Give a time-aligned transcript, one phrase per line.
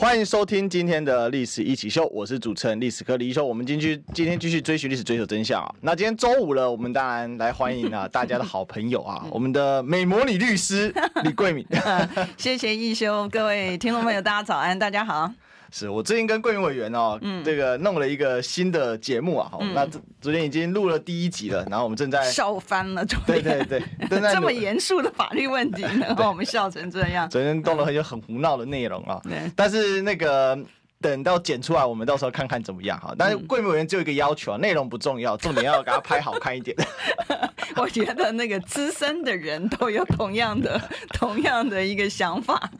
[0.00, 3.44] 欢迎收听今天的《历史一起秀》，我是主持人历史科李一修。
[3.44, 5.74] 我们继续今天继续追寻历史，追求真相啊！
[5.82, 10.90] 那今天周五了，我们当然来欢迎啊大家的好朋友啊， 我们的美魔女律师
[11.22, 11.66] 李桂敏。
[12.38, 15.30] 谢谢一修，各位听众朋友，大家早安，大家好。
[15.70, 19.86] 是我最近跟桂云委员哦，嗯、这个弄了一个新的节目啊，嗯、那
[20.20, 27.28] 昨天已经录了第一集了，然后我们正在笑翻了，对对对，正在 这么严肃的法律问题， 然后我们笑成这样。
[27.30, 30.58] 昨天动了很多很胡闹的内容啊，对但是那个。
[31.00, 33.14] 等到剪出来，我们到时候看看怎么样哈。
[33.16, 36.76] 但是桂民委员只有一个要求啊，内容不重要，重点要给他拍好看一点。
[37.76, 40.78] 我觉得那个资深的人都有同样的
[41.14, 42.70] 同样的一个想法。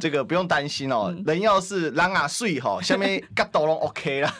[0.00, 4.30] 这个不用担心哦，人要是狼啊睡哈， 下面嘎都拢 OK 了。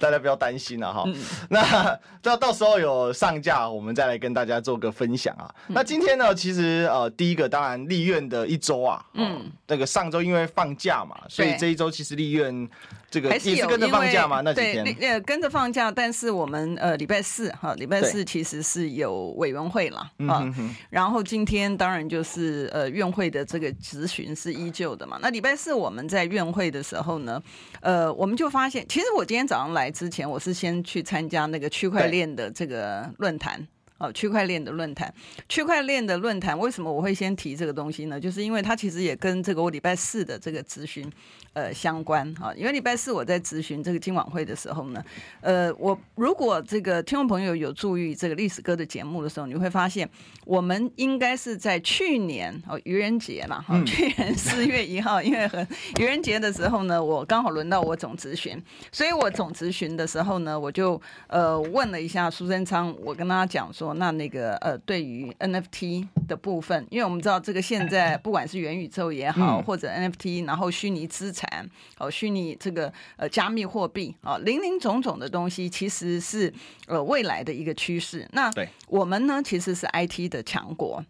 [0.00, 1.04] 大家不要担心了哈。
[1.48, 5.54] 那到到时候有上架，我们再来跟大家做个分享啊。
[5.68, 10.15] 那今天呢，其实呃，第一个当然立院的一周啊，嗯，那个上周。
[10.16, 12.68] 都因为放假嘛，所以这一周其实立院
[13.10, 14.96] 这个也是跟着放假嘛，那几天。
[15.00, 20.50] 呃跟着放假，但是我们呃礼拜四哈，礼拜四其实是有委员会了啊，
[20.88, 25.18] 然后今天当然就是呃院会的这个质询是依旧的嘛。
[25.20, 27.42] 那礼拜四我们在院会的时候呢，
[27.80, 33.66] 呃我们就发现，其实我今天早上来之前，我是先去参加那个区块链的这个论坛。
[33.98, 35.12] 哦，区块链的论坛，
[35.48, 38.20] 区块链的论坛，为什么我会先提这个东西呢？
[38.20, 41.10] 就是因为它其实也跟这个我礼拜四的这个咨询，
[41.54, 42.52] 呃，相关啊。
[42.54, 45.02] 因为礼拜四我在咨询这个今晚会的时候呢，
[45.40, 50.06] 呃，我如果这个听众朋友有注意这个历史哥的节目的时候，你会发现
[50.44, 55.66] 我们应该是在去年哦愚人节了哈，去年四月一号，因为很
[55.98, 63.85] 愚人节的时候呢，我刚好轮到我总咨询，所以我总咨询的时候呢，我就呃问了一下苏贞昌，我跟他讲说。
[63.94, 76.52] 那那个呃，对于 NFT 的部分，因为我们知道这个现在 不管是元宇宙也好，或者 NFT，然后虚拟资产哦，虚拟这个呃加密货币啊，零零总总的东西，其实是
[76.86, 78.28] 呃未来的一个趋势。
[78.32, 78.50] 那
[78.88, 81.04] 我们呢，其实是 IT 的强国。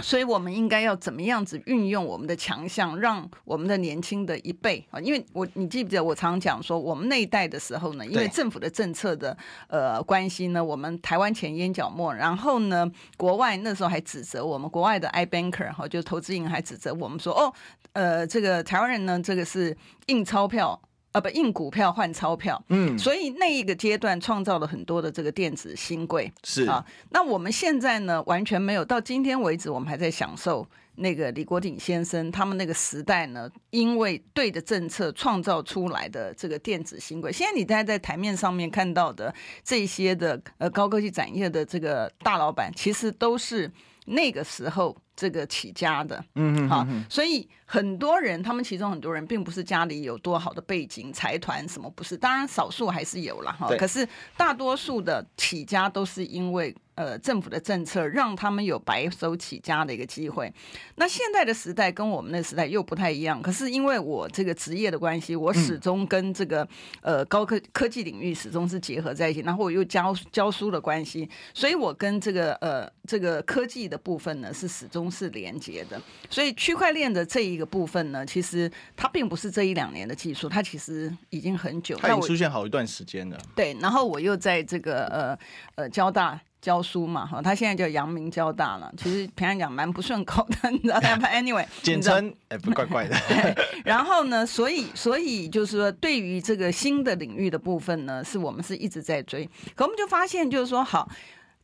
[0.00, 17.52] 所以，我们应该要怎么样子运用我们的强项，让我们的年轻的一辈啊，因为我你记不记得我常讲说，我们那一代的时候呢，因为政府的政策的呃关系呢，我们台湾前烟角末，然后呢，国外那时候还指责我们国外的 iBanker 哈，就投资银行还指责我们说，哦，
[17.92, 19.76] 呃，这个台湾人呢，这个是
[20.06, 20.80] 印钞票。
[21.18, 26.84] 啊，不印股票换钞票，嗯，所以那一个阶段创造了很多的这个电子新贵，是啊。
[27.10, 37.32] 那我们现在呢，完全没有到今天为止，我们还在享受那个李国鼎先生他们那个时代呢，因为对的政策创造出来的这个电子新贵。
[37.32, 43.70] 现在你大家在台面上面看到的这些的呃高科技产业的这个大老板，其实都是
[44.06, 44.96] 那个时候。
[45.18, 56.72] 这个起家的，嗯嗯，好，所以很多人，他们其中很多人并不是家里有多好的背景，财团什么不是，当然少数还是有了哈，可是大多数的起家都是因为。
[56.98, 60.52] 呃，政府的政策让他们有白手起家的一个机会。
[60.96, 63.40] 那现在的时代跟我们的时代又不太一样。
[63.40, 66.66] 可是因为我这个职业的关系，我始终跟这个
[67.00, 69.38] 呃高科科技领域始终是结合在一起。
[69.42, 76.02] 然后我又教教书的关系，所以我跟这个呃这个科技的部分呢是始终是连接的。
[76.28, 83.38] 所以区块链的这一个部分呢，其实它并不是这一两年的技术，它其实已经很久，它已经出现好一段时间了。
[83.54, 85.38] 对，然后我又在这个呃
[85.76, 86.40] 呃交大。
[86.60, 88.92] 教书嘛，哈，他现在叫阳明交大了。
[88.96, 93.16] 其实平常讲蛮不顺口的，你知道 吗？Anyway，简称哎，不怪怪的。
[93.84, 99.48] 然后呢，所以所以就是说，对于这个新的领域的部分呢，是我们是一直在追。
[99.74, 101.08] 可我们就发现，就是说，好，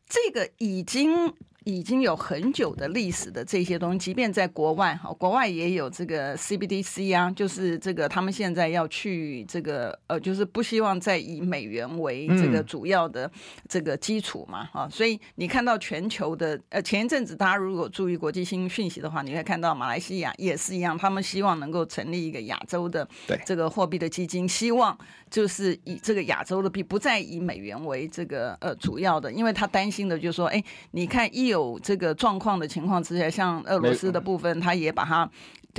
[0.07, 1.33] 这个已经。
[1.65, 13.29] 已经有很久的历史的这些东西，即便在国外哈，国外也有这个 CBDC 啊，就是这个他们现在要去这个呃，就是不希望再以美元为这个主要的
[13.67, 23.07] 这个基础嘛哈，所以你看到全球的呃，前一阵子大家如果注意国际新讯息的话，你会看到马来西亚也是一样，他们希望能够成立一个亚洲的
[23.43, 24.95] 这个货币的基金，希望
[25.31, 35.29] 就是以这个亚洲的币不再以美元为这个呃主要的，因为他担心的就是说，哎，你看一有有这个状况的情况之下，像俄罗斯的部分，他也把它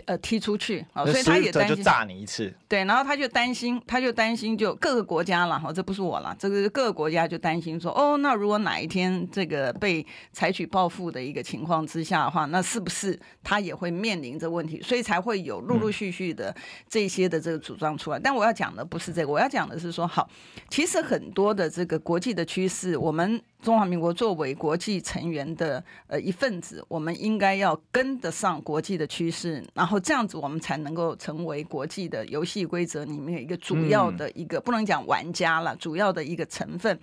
[0.06, 2.50] 呃踢出去啊，所以他也担心就炸你一次。
[2.66, 14.80] 对，然后他就担心，他就担心，就各个国家了哈，这不是我了，这个各个国家就担心说，哦，那如果哪一天这个被采取报复的一个情况之下的话，那是不是他也会面临着问题？
[14.80, 16.54] 所以才会有陆陆续续的
[16.88, 18.18] 这些的这个主张出来。
[18.18, 20.26] 嗯、但我要讲的不是这个，我要讲的是说，好，
[20.70, 23.42] 其实很多的这个国际的趋势，我们。
[23.62, 36.98] 中华民国作为国际成员的呃一份子，我们应该要跟得上国际的趋势，然后这样子我们才能够成为国际的游戏规则里面一个主要的一个，不能讲玩家了，主要的一个成分。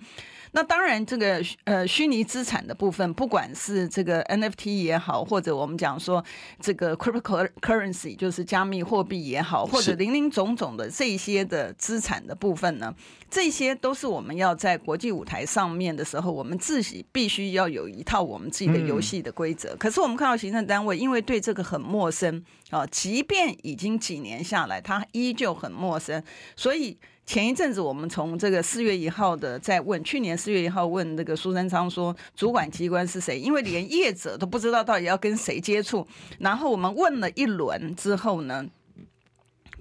[0.56, 6.24] 那当然，这个呃虚拟资产的部分，不管是这个 NFT 也好，或者我们讲说
[6.60, 12.94] 这个 cryptocurrency 就是加密货币也好，或者林林总总的这些的资产的部分呢，
[13.28, 19.74] 这些都是我们要在国际舞台上面的时候，我们自己必须要有一套我们自己的游戏的规则。
[19.74, 26.22] 可是我们看到行政单位，因为对这个很陌生啊，即便已经几年下来，它依旧很陌生，
[26.54, 26.96] 所以。
[27.26, 33.38] 前一阵子，我们从这个四月一号的在问，去年四月一号问那个苏贞昌说，主管机关是谁？
[33.38, 36.06] 因为连业者都不知道到底要跟谁接触。
[36.38, 38.66] 然后我们问了一轮之后呢，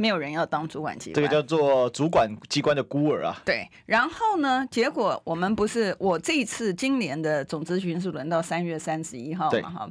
[0.04, 3.42] 没有人要当主管机关，这个叫做主管机关的孤儿啊。
[3.46, 9.70] 对，然后呢，结果我们不是我这一次今年的总咨询是轮到三月三十一号嘛？
[9.70, 9.90] 哈。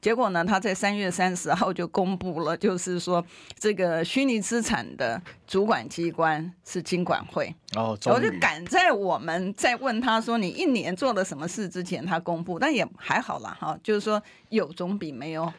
[0.00, 3.22] 结果呢，他在三月三十号就公布了，就是说
[3.58, 7.54] 这个虚拟资产的主管机关是金管会。
[7.76, 15.52] 哦，我就赶在我们在问他说你一年做了什么事之前，他公布，但也还好啦，哈，就是说有总比没有，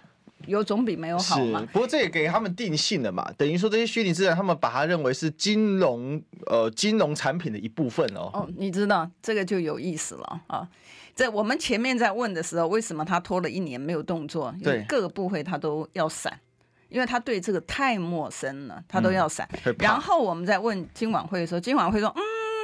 [0.48, 1.66] 有总比没有好嘛。
[1.72, 8.30] 不过这也给他们定性了嘛，等于说这些虚拟资产，他们把它认为是金融呃金融产品的一部分哦。
[8.34, 10.68] 哦，你知道这个就有意思了啊。
[11.14, 14.54] 在我们前面在问的时候，为什么他拖了一年没有动作？
[14.60, 16.40] 因为各个部会他都要闪，
[16.88, 19.48] 因为他对这个太陌生了，他都要闪。
[19.66, 22.22] 嗯、然后我们在问金管会的时候，金管会说：“嗯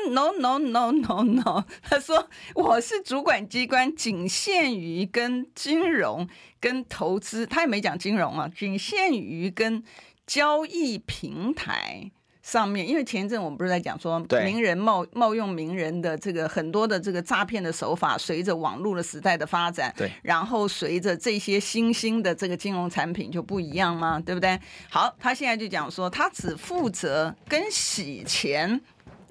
[0.07, 6.27] ，no no no no no。”他说：“我是主管机关，仅限于跟金融、
[6.59, 9.83] 跟投资，他也没讲金融啊，仅限于跟
[10.25, 12.12] 交易平台。”
[12.42, 24.18] 上面，因为前一阵我们不是在讲说，名人冒冒用名人的这个很多的这个诈骗的手法，随着网络的时代的发展，对，然后随着这些新兴的这个金融产品就不一样吗？
[24.25, 24.57] 对不对？
[24.89, 28.80] 好，他现在就讲说，他只负责跟洗钱。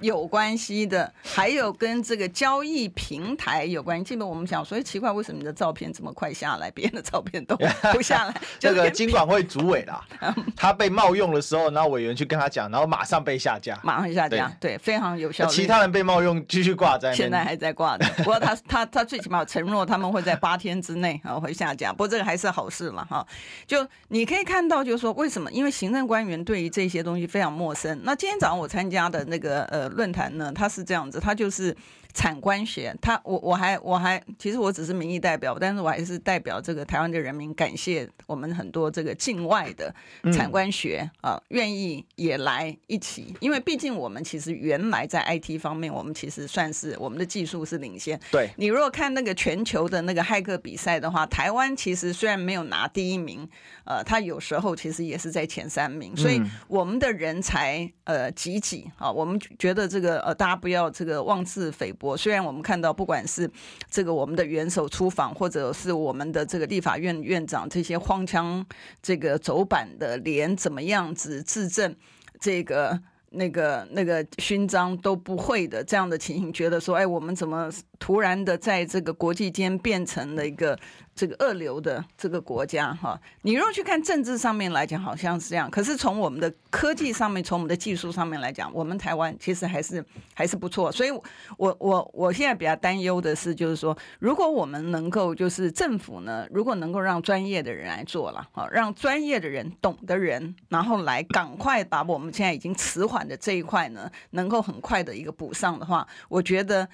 [0.01, 4.05] 有关系的，还有跟这个交易平台有关系。
[4.05, 7.57] 基本我们讲，所以，奇怪，为什么你的照片这么快下来，别人的照片都
[7.93, 8.35] 不下来？
[8.59, 10.05] 这个金管会主委啦，
[10.55, 15.47] 他被冒用的时候，然后委员去跟他讲，然后马上被下架，马上下架，对，对，非常有效。
[15.47, 18.07] 其他人被冒用，继续挂在，现在还在挂着。
[18.19, 21.91] 不过他他他最起码承诺他们会在八天之内啊会下架。
[21.91, 23.27] 不过这个还是好事了哈。
[23.67, 25.51] 就你可以看到，就是说为什么？
[25.51, 27.99] 因为行政官员对于这些东西非常陌生。
[28.05, 29.86] 那今天早上我参加的那个呃。
[29.89, 31.77] 论坛呢，他是这样子，他就是。
[32.17, 39.95] 产官学，他我我还我还其实我只是民意代表，但是我还是代表这个台湾的人民，感谢我们很多这个境外的
[40.33, 48.19] 产官学啊，愿意也来一起，因为毕竟我们其实原来在 IT 方面，我们其实算是我们的技术是领先。
[48.33, 53.47] 对，你如果看那个全球的那个骇客比赛的话，台湾其实虽然没有拿第一名，
[53.85, 62.06] 呃，他有时候其实也是在前三名，所以我们的人才呃济济啊，我们觉得这个呃大家不要这个妄自菲薄。
[62.07, 63.51] 我虽然我们看到，不管是
[63.91, 68.65] 这个我们的元首出访，或者是我们的这个立法院院长这些荒腔
[69.03, 71.95] 这个走板的，连怎么样子自证
[72.39, 72.99] 这个
[73.31, 80.79] 那个那个勋章都不会的这样的情形，觉得说，哎，我们怎么突然的在这个国际间变成了一个。
[81.17, 85.71] 这个二流的这个国家哈，你如果去看政治上面来讲，好像是这样。
[85.71, 90.05] 可是从我们的科技上面，从我们的技术上面来讲，我们台湾其实还是
[90.35, 90.93] 还是不错。
[90.93, 91.11] 所以
[91.57, 106.87] 我，我我现在比较担忧的是，就是说，如果我们能够，就是政府呢，如果能够让专业的人来做了，哈，让专业的人、懂的人，然后来赶快把我们现在已经迟缓的这一块呢，能够很快的一个补上的话，我觉得，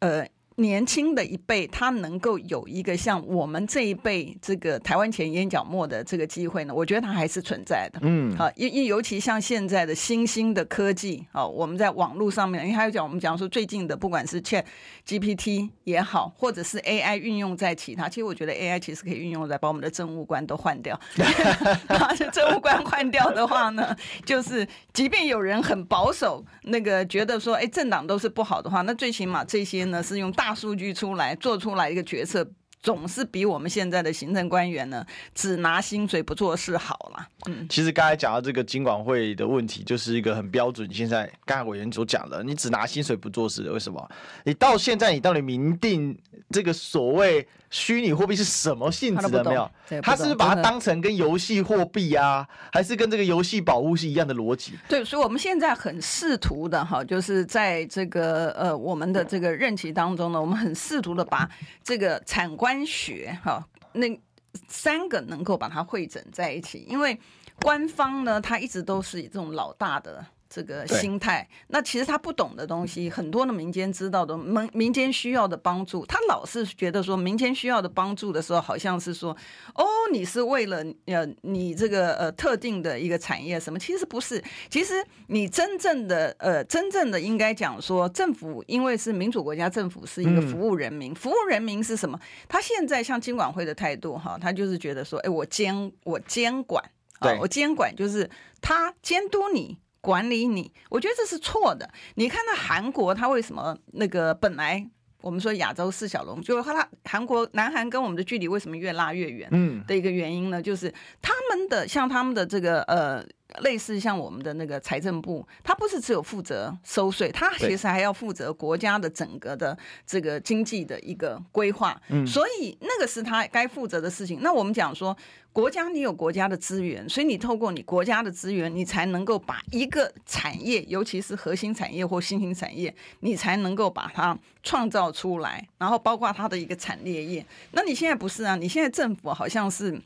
[0.00, 0.28] 呃。
[0.56, 7.98] 年轻的一辈，他能够有一个像我们这一辈这个台湾前眼角膜的这个机会呢，我觉得它还是存在的。
[8.02, 14.64] 嗯，好，因因尤其像现在的新兴的科技，啊，我们在网络上面，因为还有讲我们讲说最近的，不管是 Chat
[15.06, 21.00] GPT 也好，或者是 AI 运用在其他，其实我觉得 AI 其实可以运用在把我们的政务官都换掉。
[21.88, 30.41] 把政务官换掉的话呢，就是即便有人很保守，那个觉得说，哎，政党都是不好的话，那最起码这些呢是用大。
[30.42, 32.44] 大数据出来做出来一个决策，
[32.82, 37.28] 总是比我们现在的行政官员呢，只拿薪水不做事好了。
[37.46, 40.92] 嗯，其实刚才讲到这个金管会的问题，就是一个很标准。
[40.92, 44.10] 现在刚才委员所讲的，你只拿薪水不做事，为什么？
[44.44, 46.18] 你到现在你到底明定
[46.50, 49.68] 这个所谓虚拟货币是什么性质的没有？
[50.02, 54.74] 他是不是把它当成跟游戏货币啊，还是跟这个游戏宝物是一样的逻辑？
[54.86, 61.48] 对，所以我们现在很试图的哈，就是在这个呃我们的这个任期当中呢，我们很试图的把
[61.82, 64.20] 这个产官学哈那
[64.68, 67.18] 三个能够把它汇整在一起，因为
[67.62, 70.24] 官方呢，他一直都是以这种老大的。
[70.52, 79.34] 这个心态，那其实他不懂的东西很多的，民间知道的，民民间需要的帮助，他老是觉得说民间需要的帮助的时候，好像是说，
[79.74, 92.20] 哦，你是为了呃你这个呃特定的一个产业什么，其实不是，其实你真正的呃真正的应该讲说，政府因为是民主国家，政府是一个服务人民，嗯、服务人民是什么？
[92.46, 96.84] 他现在像金管会的态度哈，他就是觉得说，哎，我监我监管，
[97.20, 98.28] 啊，我监管就是
[98.60, 99.78] 他监督你。
[100.02, 101.88] 管理你，我觉得这是错的。
[102.16, 104.86] 你看到韩国，他为什么那个本来
[105.22, 109.48] 我们说亚洲四小龙，就是他韩国南韩跟我们的距离为什么越拉越远？
[109.52, 110.92] 嗯，的一个原因呢，就是
[111.22, 113.24] 他们的像他们的这个呃。
[113.60, 122.00] 类似像我们的那个财政部，它不是只有负责收税，它其实还要负责国家的整个的这个经济的一个规划。
[122.08, 124.40] 嗯，所以那个是他该负责的事情。
[124.42, 125.16] 那我们讲说，
[125.52, 137.46] 国家你有国家的资源，所以你透过你国家的资源，你才能够把一个产业，尤其是核心产业或新兴产业，你才能够把它创造出来，然后包括它的一个产业链。
[137.72, 138.56] 那你现在不是啊？
[138.56, 140.00] 你现在政府好像是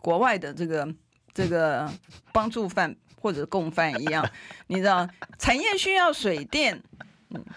[0.00, 0.88] 国外的这个。
[1.36, 1.86] 这个
[2.32, 4.26] 帮助犯或者共犯一样，
[4.68, 5.06] 你知道，
[5.38, 6.82] 产业需要水电，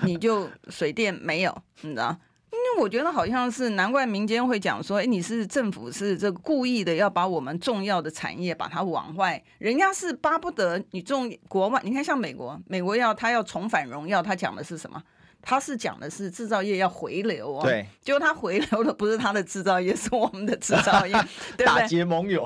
[0.01, 2.13] 你就水电没有，你知道？
[2.51, 15.01] 因为我觉得好像是难怪民间会讲说，哎，你是政府是这个故意的要把我们重要的产业把它往外，人家是巴不得你重国外，你看像美国，美国要他要重返荣耀，他讲的是什么？
[15.41, 21.13] 他是讲的是制造业要回流哦，对， 结果他回流的不是他的制造业，是我们的制造业，
[21.55, 21.81] 对不对？
[21.81, 22.45] 打结盟友。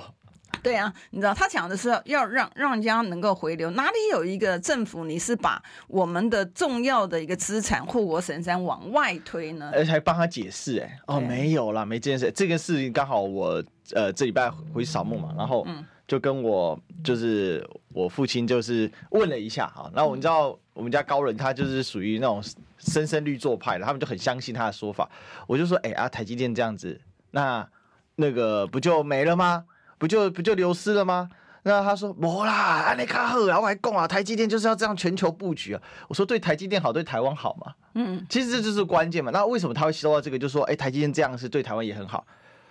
[0.61, 9.71] 对啊，你知道他讲的是要让让人家能够回流，哪里有一个政府你是把我们的重要的一个资产护国神山往外推呢？
[9.73, 12.31] 而且还帮他解释，哎，哦，没有啦，没这件事。
[12.31, 13.61] 这个事情刚好我
[13.93, 15.67] 呃这礼拜回去扫墓嘛，然后
[16.07, 22.41] 就跟我就是我父亲就是问了一下哈，然后我知道我们家高人他就是属于那种
[22.77, 25.09] 深深绿做派的，他们就很相信他的说法。
[25.45, 27.67] 我就说，哎啊，台积电这样子，那
[28.15, 29.65] 那个不就没了吗？
[30.03, 31.29] 不就不就流失了吗？
[31.61, 35.81] 那他说没啦，安尼卡赫，然后还讲啊，台积电就是要这样全球布局啊。
[36.09, 37.73] 我说对台积电好，对台湾好嘛。
[37.93, 39.31] 嗯，其实这就是关键嘛。
[39.31, 40.37] 那为什么他会收到这个？
[40.37, 42.27] 就说哎，台积电这样是对台湾也很好，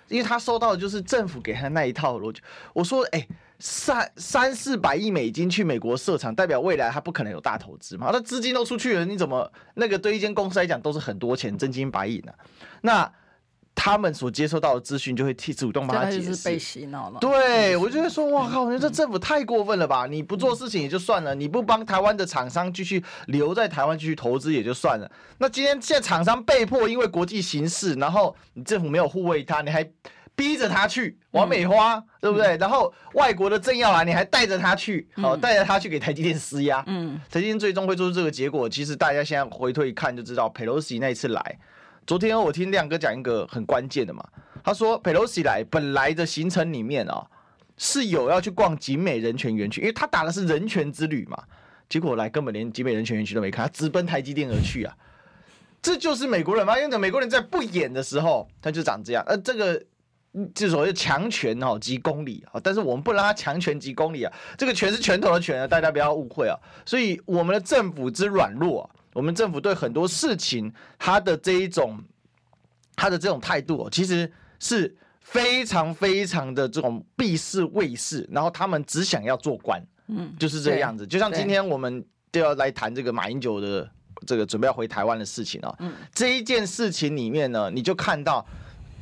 [0.09, 2.43] 因为他收到的就是政府给他那一套逻辑。
[2.75, 3.27] 我说哎，
[3.59, 8.11] 三三四百亿美金去美国设厂，代表未来他不可能有大投资嘛？
[8.13, 12.33] 那资金都出去了，你怎么那个对一间公司来讲都是很多钱，真金白银呢？
[12.83, 13.11] 那。
[13.75, 17.19] 他们所接收到的资讯就会替主动帮他解释，是被洗脑了。
[17.19, 20.07] 对，我就会说，哇靠，你这政府太过分了吧？
[20.07, 25.11] 你不做事情也就算了，你不帮台湾的厂商继续留在台湾继续投资也就算了。
[25.39, 29.83] 那今天现在厂商被迫因为国际形势，然后你政府没有护卫他，你还
[30.37, 32.57] 逼着他去玩美花，嗯、对不对？
[32.59, 36.85] 然后外国的政要来，你还带着他去，好带着他去给台积电施压。
[36.87, 41.59] 嗯，台积电最终会做出这个结果，其实大家现在回退一看就知道，佩洛西那一次来。
[42.05, 44.25] 昨天我听亮哥讲一个很关键的嘛，
[44.65, 47.25] 他说佩洛西来本来的行程里面啊、
[47.77, 51.41] 是有要去逛景美人权园区，因为他打的是人权之旅嘛，
[51.89, 54.97] 结果来根本连景美人权园区都没看，他直奔台积电而去啊，
[55.81, 56.77] 这就是美国人吗？
[56.77, 59.81] 因为美国人在不演的时候他就长这样，呃，这个
[60.55, 68.91] 就所谓强权哦即公理啊，但是我们不拉强权即公理啊，这个权是拳头的拳啊，大家不要误会啊，所以我们的政府之软弱。
[69.13, 72.03] 我们政府对很多事情，他的这一种，
[72.97, 81.07] 他的这种态度，其实是非常非常的这种避世畏世，然后他们只想要做官，嗯，就是这个样子。
[81.07, 83.91] 就像今天我们都要来谈这个马英九的
[84.27, 88.47] 这个准备要回台湾的事情啊，嗯，这一件事情里面呢，你就看到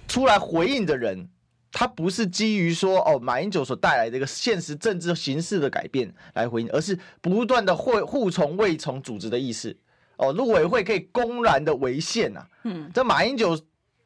[0.08, 1.28] 出来回应的人，
[1.70, 9.76] 他不是基于说哦马英九所带来的一个现实政治形势的改变来回应，而是不断的会护从未从组织的意识。
[10.20, 12.46] 哦，陆委会可以公然的违宪呐。
[12.64, 13.58] 嗯，这马英九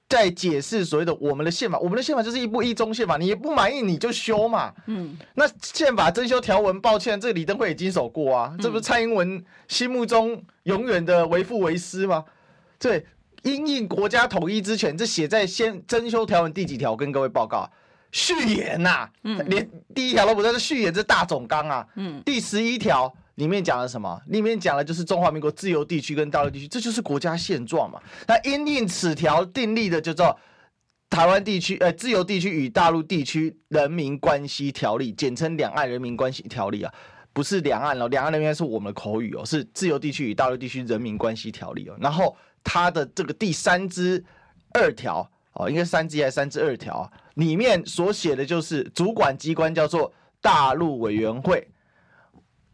[0.09, 4.73] 在解释所谓的我们的宪法，我们的宪法就是一部一中宪法，你也不满意你就修嘛。
[4.87, 12.25] 嗯，那宪法增修条文，抱歉，这个李登辉也经手过啊，这不是蔡英文心目中永远的为父为师吗？
[12.79, 13.05] 对，
[13.43, 16.95] 因应国家统一之权，这写在先增修条文第几条？
[16.95, 17.69] 跟各位报告，
[18.13, 24.21] 序言呐、啊，嗯，连第一条都不在，是序言这大总纲啊，嗯，第十一条里面讲了什么？
[24.27, 28.01] 里面讲的就是中华民国自由地区跟大陆地区，这就是国家现状嘛。
[28.27, 30.39] 那因应此条订立的就叫
[31.11, 36.93] 台湾地区，呃，自由地区与大陆地区人民关系条例，简称两岸人民关系条例啊。
[37.33, 41.97] 不是两岸哦，两岸人民是我们的口语哦，是自由地区与大陆地区人民关系条例哦。
[42.01, 44.25] 然后它的这个第三之
[44.73, 51.67] 二条哦，应该三之还是三之二条里面所写的就是主管机关叫做大陆委员会。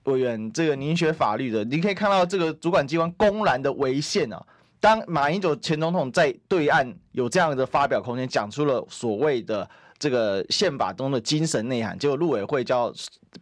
[0.05, 4.43] 委员，这个您学法律的，你可以看到这个主管机关公然的违宪啊。
[4.81, 9.69] 当马英九前总统在对岸有这样的发表空间，讲出了所谓的。
[10.01, 12.91] 这个宪法中的精神内涵，结果陆委会叫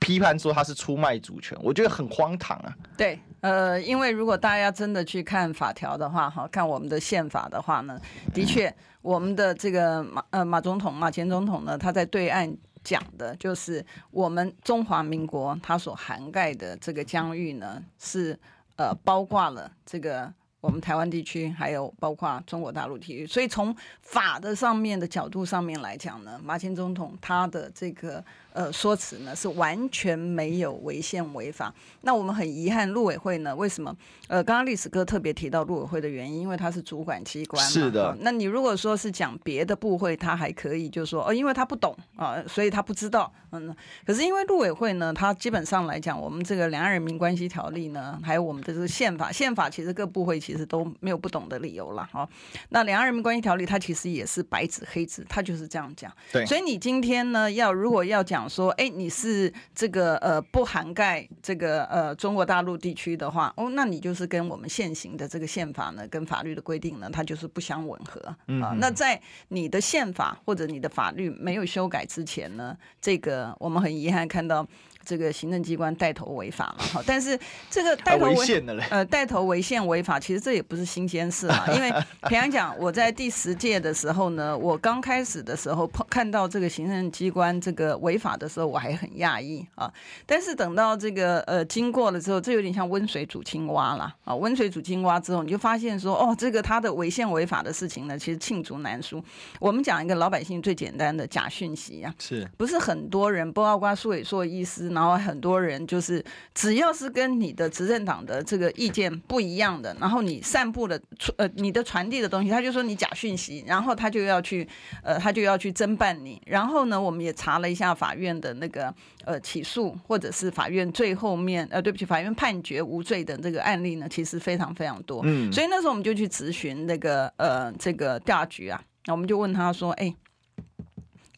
[0.01, 2.75] 批判说他是出卖主权，我觉得很荒唐啊。
[2.97, 7.97] 对，呃，因为如果大家真的去看法条的话，哈，看我们的宪法的话呢，
[8.35, 18.39] 的确，我们的这个马呃马总统马前总统呢，他在对岸讲的就是我们中华民国它所涵盖的这个疆域呢，是
[18.77, 20.33] 呃包括了这个。
[20.61, 28.23] 我们台湾地区，还有包括中国大陆地区，所以从法的上面的角度上面来讲呢，马前总统他的这个。
[28.59, 31.73] 呃，说辞呢是完全没有违宪违法。
[32.01, 33.95] 那我们很遗憾，陆委会呢为什么？
[34.27, 37.71] 呃，刚刚历史哥特别提到陆委会的原因，因为它是主管机关嘛。
[37.71, 38.17] 是的。
[38.21, 43.33] 那你如果说是讲别的部会，他还可以，就是说哦，因为他不懂啊、呃，所以他不知道。
[43.53, 43.73] 嗯。
[44.05, 52.09] 可是因为陆委会呢，它基本上来讲，我们这个两岸人民关系条例呢，还有我们的这个宪法，宪法其实各部会其实都没有不懂的理由了。
[52.11, 52.29] 哈、哦。
[52.71, 56.13] 那两岸人民关系条例它其实也是白纸黑字，它就是这样讲。
[56.33, 56.45] 对。
[56.45, 58.48] 所以你今天呢，要如果要讲。
[58.49, 68.37] 说，哎，你是这个呃不涵盖这个呃中国大陆地区的话，哦，那你就是跟我们现行的这个宪法呢，跟法律的规定呢，它就是不相吻合啊。
[68.47, 74.67] 嗯、那在你的宪法或者你的法律没有修改之前呢，这个我们很遗憾看到。
[75.09, 77.39] 这个行政机关带头违法嘛哈，但是
[77.71, 81.65] 这个带头违呃带头违宪违法，其实这也不是新鲜事啊。
[81.75, 81.91] 因为
[82.29, 89.91] 平常讲，我在第十届的时候呢，我刚开始的时候碰看到这个行政机关这个违法的时候，我还很讶异啊。
[90.27, 94.35] 但是等到这个呃经过了之后，这有点像温水煮青蛙了啊。
[94.35, 99.25] 温水煮青蛙之后，你就发现说，哦，这个他的违宪违法的事情呢，其实罄竹难书。
[99.59, 104.91] 我们讲一个老百姓最简单的假讯息啊，是不是很多人包括苏伟硕医师？
[104.99, 111.01] 然后很多人就是，只要是跟你的执政党的这个意见不一样的，然后你散布的
[111.37, 114.67] 呃你的传递的东西，他就说你假讯息，然后他就要去
[115.05, 116.43] 呃他就要去侦办你。
[116.45, 118.93] 然后呢，我们也查了一下法院的那个
[119.25, 125.21] 呃起诉，或者是法院最后面呃对不起，法院判决无罪的这个案例呢，其实非常非常多。
[125.25, 130.13] 嗯，所以那时候我们就去咨询那个呃这个调查局啊，那我们就问他说，哎。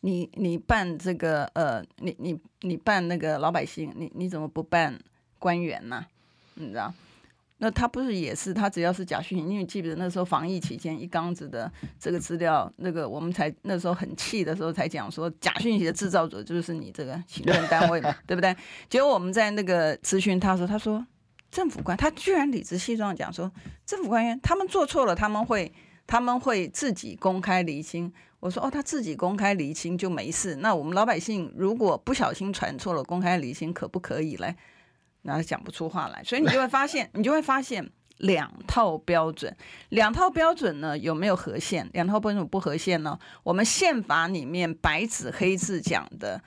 [0.00, 4.98] 你你办这个呃，你你你办那个老百姓，你你怎么不办
[5.38, 6.06] 官员呢？
[6.54, 6.92] 你知道？
[7.62, 18.56] 那他不是也是他只要是假讯息，因为记不得那时候防疫期间一缸子的这个资料，那个我们才那时候很气的时候才讲说假讯息的制造者就是你这个行政单位嘛， 对不对？
[18.88, 21.06] 结果我们在那个咨询他说，他说
[21.50, 23.52] 政府官他居然理直气壮讲说
[23.84, 25.70] 政府官员他们做错了，他们会
[26.06, 28.10] 他们会自己公开厘清。
[28.40, 30.56] 我说哦，他自己公开厘清就没事。
[30.56, 34.56] 那我们老百姓如果不小心传错了，公开厘清可不可以嘞？
[35.22, 36.24] 那讲不出话来。
[36.24, 39.54] 所以你就会发现， 你就会发现两套标准，
[39.90, 41.88] 两套标准呢有没有合宪？
[41.92, 43.18] 两套标准不合宪呢？
[43.42, 46.42] 我们宪法里面白纸黑字讲的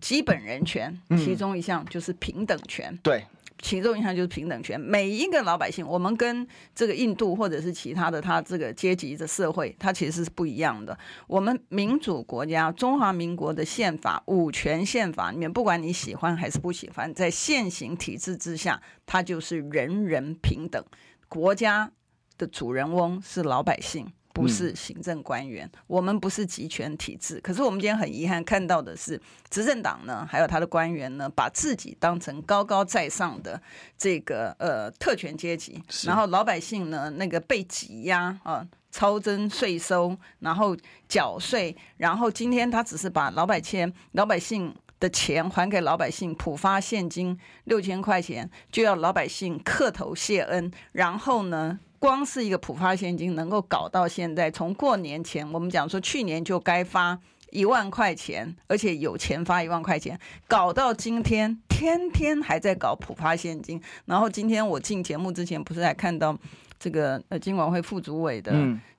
[0.00, 2.92] 基本人权，其中一项就是平等权。
[2.92, 3.24] 嗯、对。
[3.60, 10.96] 其中一项就是平等权，每一个老百姓，我们跟这个印度或者是其他的他这个阶级的社会，它其实是不一样的。
[11.26, 20.84] 我们民主国家中华民国的宪法五权宪法里面，不管你喜欢还是不喜欢，在现行体制之下，它就是人人平等，
[21.28, 21.90] 国家
[22.36, 24.12] 的主人翁是老百姓。
[24.38, 27.40] 不是行政官员，嗯，我们不是集权体制。
[27.40, 29.20] 可是我们今天很遗憾看到的是，
[29.50, 33.60] 执政党呢，还有他的官员呢，把自己当成高高在上的
[33.96, 40.76] 这个呃特权阶级，然后老百姓呢那个被挤压啊，超征税收，然后
[41.08, 51.80] 缴税，然后今天他只是把老百姓老百姓的钱还给老百姓，普发现金六千块钱，就要老百姓磕头谢恩，然后呢？
[51.98, 57.18] 光是一个普发现金能够搞到现在，从过年前我们讲说去年就该发
[57.50, 63.80] 一万块钱，而且有钱发一万块钱，搞到今天天天还在搞普发现金。
[64.04, 66.36] 然后今天我进节目之前，不是还看到
[66.78, 68.52] 这个呃金管会副主委的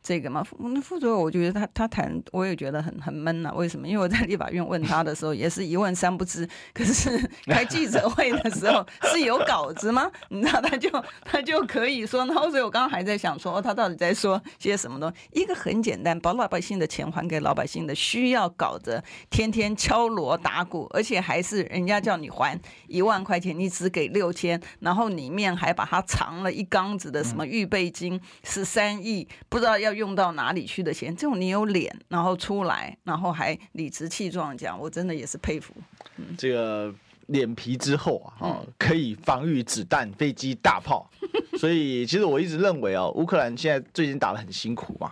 [0.10, 3.54] 这个嘛，那、副主委我觉得他他谈我也觉得很很闷呐、啊。
[3.54, 3.88] 为什么？
[3.88, 6.50] 因为我在立法院问他的时候也是一问三不知。
[6.74, 10.10] 可是 开记者会的时候是有稿子吗？
[10.30, 10.90] 你知道他就
[11.24, 12.26] 他就可以说。
[12.26, 15.40] 然后所以我刚刚还在想说，哦，他到底在说些什么东西？
[15.40, 35.74] 一个很简单，把老百姓的钱还给老百姓的，需要搞得天天敲锣打鼓，而且还是人家叫你还一万块钱，你只给六千，然后里面还把它藏了一缸子的什么预备金十三亿，不知道要用到哪里去的钱，这种你有脸，然后出来，然后还理直气壮讲，我真的也是佩服。
[36.18, 36.92] 嗯、这个
[37.28, 41.08] 脸皮之厚啊，哦，可以防御子弹、飞机、大炮。
[41.60, 45.12] 所以其实我一直认为哦，乌克兰现在最近打得很辛苦嘛。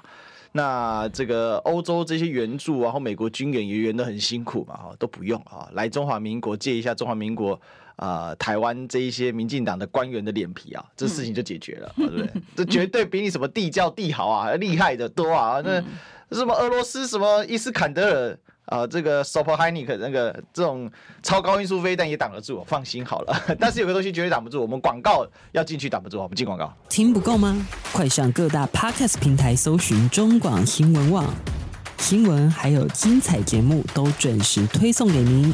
[0.54, 7.60] 那这个欧洲这些援助，然后美国军援也援得很辛苦嘛，哈，都不用啊，来中华民国借一下中华民国
[7.98, 12.30] 啊、呃，台湾这一些民进党的官员的脸皮啊，这事情就解决了， 对不对？
[12.56, 15.62] 这绝对比你什么地窖地豪啊厉害的多啊！
[15.64, 15.84] 那
[16.32, 18.40] 什么俄罗斯什么伊斯坎德尔。
[18.68, 20.92] 啊、呃，这个 Supersonic 那个这种
[21.24, 23.34] 超高音速飞弹也挡得住，放心好了。
[23.58, 26.70] 但是有个东西绝对挡不住，我们广告要进去挡不住，我们进广告。
[26.90, 27.66] 听不够吗？
[27.94, 31.34] 快上各大 Podcast 平台搜寻中广新闻网，
[32.00, 35.54] 新闻还有精彩节目都准时推送给您，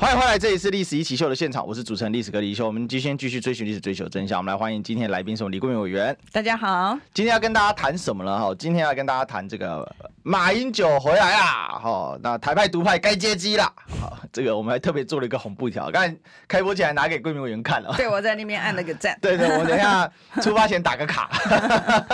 [0.00, 2.64] 欢迎回来，这里是《历史一起秀》的现场，我是主持人历史哥李易修。
[2.64, 4.38] 我们今天继续追寻历史，追求真相。
[4.38, 6.16] 我们来欢迎今天的来宾是我们李贵敏委员。
[6.30, 8.38] 大家好，今天要跟大家谈什么呢？
[8.38, 11.80] 哈，今天要跟大家谈这个马英九回来啦。
[11.82, 13.72] 哈，那台派独派该接机啦。
[14.00, 17.92] 好，这个我们还特别做了一个红布条，刚才开播前还拿给贵敏委员看了。
[17.96, 19.18] 对，我在那边按了个赞。
[19.20, 20.08] 对对，我们等一下
[20.40, 21.28] 出发前打个卡。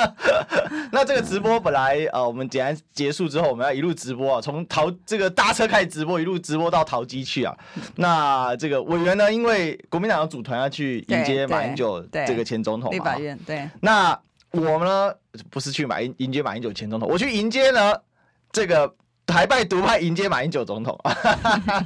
[0.91, 7.55] 那这个直播本来呃，我们简单结束之后，我们要一路直播啊，从桃这个搭车开始直播，一路直播到桃机去啊。
[7.97, 9.33] 那这个委员呢？
[9.33, 13.69] 因为国民党的组团要去迎接马英九这个前总统嘛，立法院对。
[13.81, 14.19] 那
[14.51, 15.13] 我们呢？
[15.51, 17.93] 不是去马迎迎接马英九前总统，我去迎接呢
[18.53, 18.89] 这个
[19.27, 20.97] 台派独派迎接马英九总统。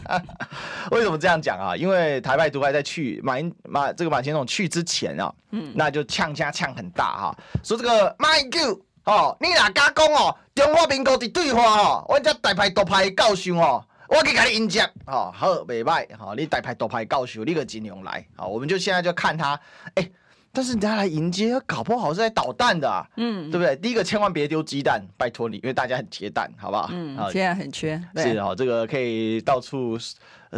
[0.93, 1.75] 为什么这样讲啊？
[1.75, 10.37] 因为台派独派在去马英马这个马前总统去之前啊，嗯，那就呛家呛很大哈，说这个马英九哦，你哪敢讲哦？
[10.55, 13.83] 中华民国的对话哦，我这台派独派教授哦。
[14.09, 19.53] 我给你迎接，好，好，袂歹，好，你大牌大牌教授，你个金融来，好，我们就现在就看他，
[19.95, 20.13] 哎、欸，
[20.51, 23.77] 但是人家来迎接，搞不好是在捣蛋的、啊，嗯，对不对？
[23.77, 26.89] 第一个千万别丢鸡蛋，拜托你，因为大家很缺蛋，好不好？
[26.91, 29.99] 嗯，现在很缺，是哈，这个可以到处，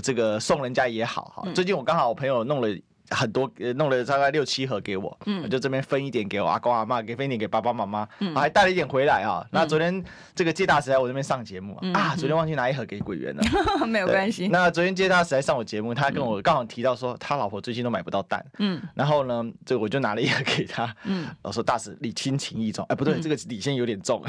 [0.00, 1.52] 这个送人家也好哈。
[1.52, 2.68] 最近我刚好我朋友弄了。
[3.10, 9.44] 很多弄了大概六七盒给我，嗯，我就这边分一点给我阿公阿妈，给分一点给爸爸妈妈，嗯，还带了一点回来啊。
[9.50, 10.02] 那昨天
[10.34, 13.42] 这个介大使来我这边上节目啊，昨天忘记拿一盒给鬼员了，
[13.86, 14.46] 没有关系。
[14.48, 24.22] 那昨天介大使来上我节目，他跟我刚好提到说他老婆最近都买不到蛋，嗯，然后呢，这个我就拿了一盒给他，嗯，我说大使礼轻情意重，哎，不对，这个礼先有点重，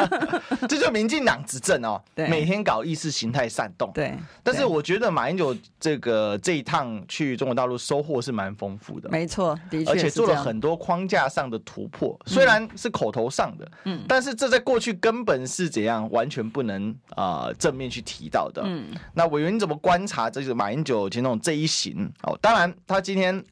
[0.66, 8.13] 这就是民进党执政哦，每天搞意识形态煽动，对，但是我觉得马英九这个这一趟去中国大陆收获。
[8.20, 22.12] 是蛮丰富的，没错，的确，而且做了很多框架上的突破，虽然是口头上的，嗯，但是这在过去根本是怎样，完全不能啊、呃、正面去提到的，嗯，那委员你怎么观察这个马英九前总统这一行？
[22.22, 23.42] 哦，当然他今天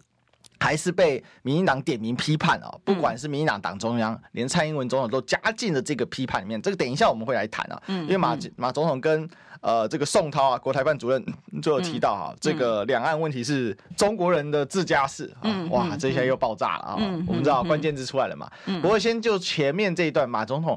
[0.63, 9.29] 还是被民进党点名批判啊，不管是民进党党中央，连蔡英文总统都加进了这个批判里面，这个等一下我们会来谈啊，嗯，因为马马总统跟。
[9.63, 11.25] 呃，这个宋涛啊，国台办主任
[11.63, 16.97] 就有提到哈、啊，嗯、这个两岸问题是中国人的自家事、嗯、啊，哇，这下又爆炸了啊！
[16.99, 18.51] 嗯、我们知道关键字出来了嘛。
[18.67, 20.77] 嗯、不过先就前面这一段，马总统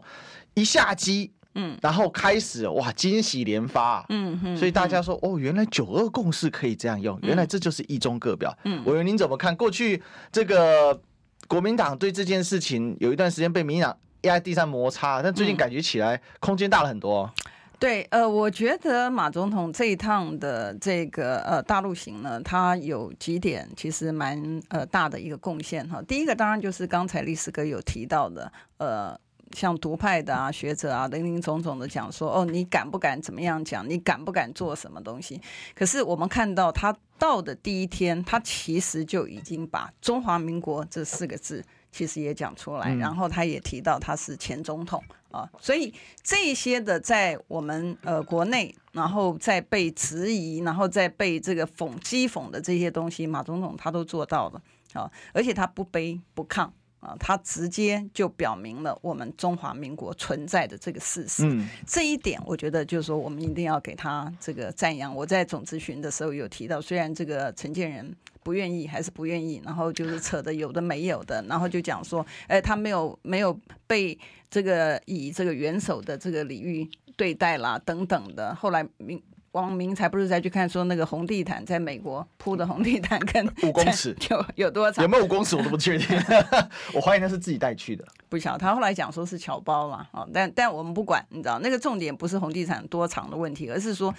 [0.53, 8.55] 一下机，嗯，然后开始哇，惊喜连发、啊，嗯哼，所以大家说哦，原来九二共识可以这样用，原来这就是一中各表。
[8.65, 9.55] 嗯，委员您怎么看？
[9.55, 11.01] 过去这个
[11.47, 17.31] 国民党对这件事情有一段时间被民进党压在地上摩擦，但最近感觉起来空间大了很多。
[17.77, 26.01] 对，呃，我觉得马总统这一趟的这个呃大陆行呢，他有几点其实蛮呃大的一个贡献哈。
[26.07, 29.19] 第一个当然就是刚才历史哥有提到的，呃，
[29.51, 33.87] 像独派的啊学者啊林林总总的讲说，哦，你敢不敢怎么样讲？
[33.89, 35.39] 你敢不敢做什么东西？
[35.73, 45.03] 可是我们看到他到的第一天，他其实就已经把中华民国这四个字其实也讲出来，然后他也提到他是前总统。
[45.31, 54.61] 啊，所以这些的在我们呃国内，然后再被质疑，然后再被这个讽讥讽的这些东西，马总统他都做到了
[54.93, 56.69] 啊，而且他不卑不亢
[57.05, 61.43] 啊，他直接就表明了我们中华民国存在的这个事实。
[61.45, 65.15] 嗯，这一点我觉得就是说，我们一定要给他这个赞扬。
[65.15, 68.15] 我在总咨询的时候有提到，虽然这个陈建仁。
[68.45, 74.15] 不愿意还是不愿意，然后就是扯的有的没有的，然后就讲说，哎，他没有没有被
[74.51, 76.87] 这个以这个元首的这个礼遇
[77.17, 78.53] 对待啦，等等的。
[78.53, 79.19] 后来明
[79.55, 85.01] 王明才不是在去看说那个红地毯在美国铺的红地毯跟 五公尺 有有多长？
[85.01, 86.07] 有没有五公尺我都不确定，
[86.93, 88.03] 我怀疑他是自己带去的。
[88.27, 94.13] 不晓得他后来讲说是巧包嘛，哦，但但我们不管，你知道那个重点不是红地毯多长的问题，而是说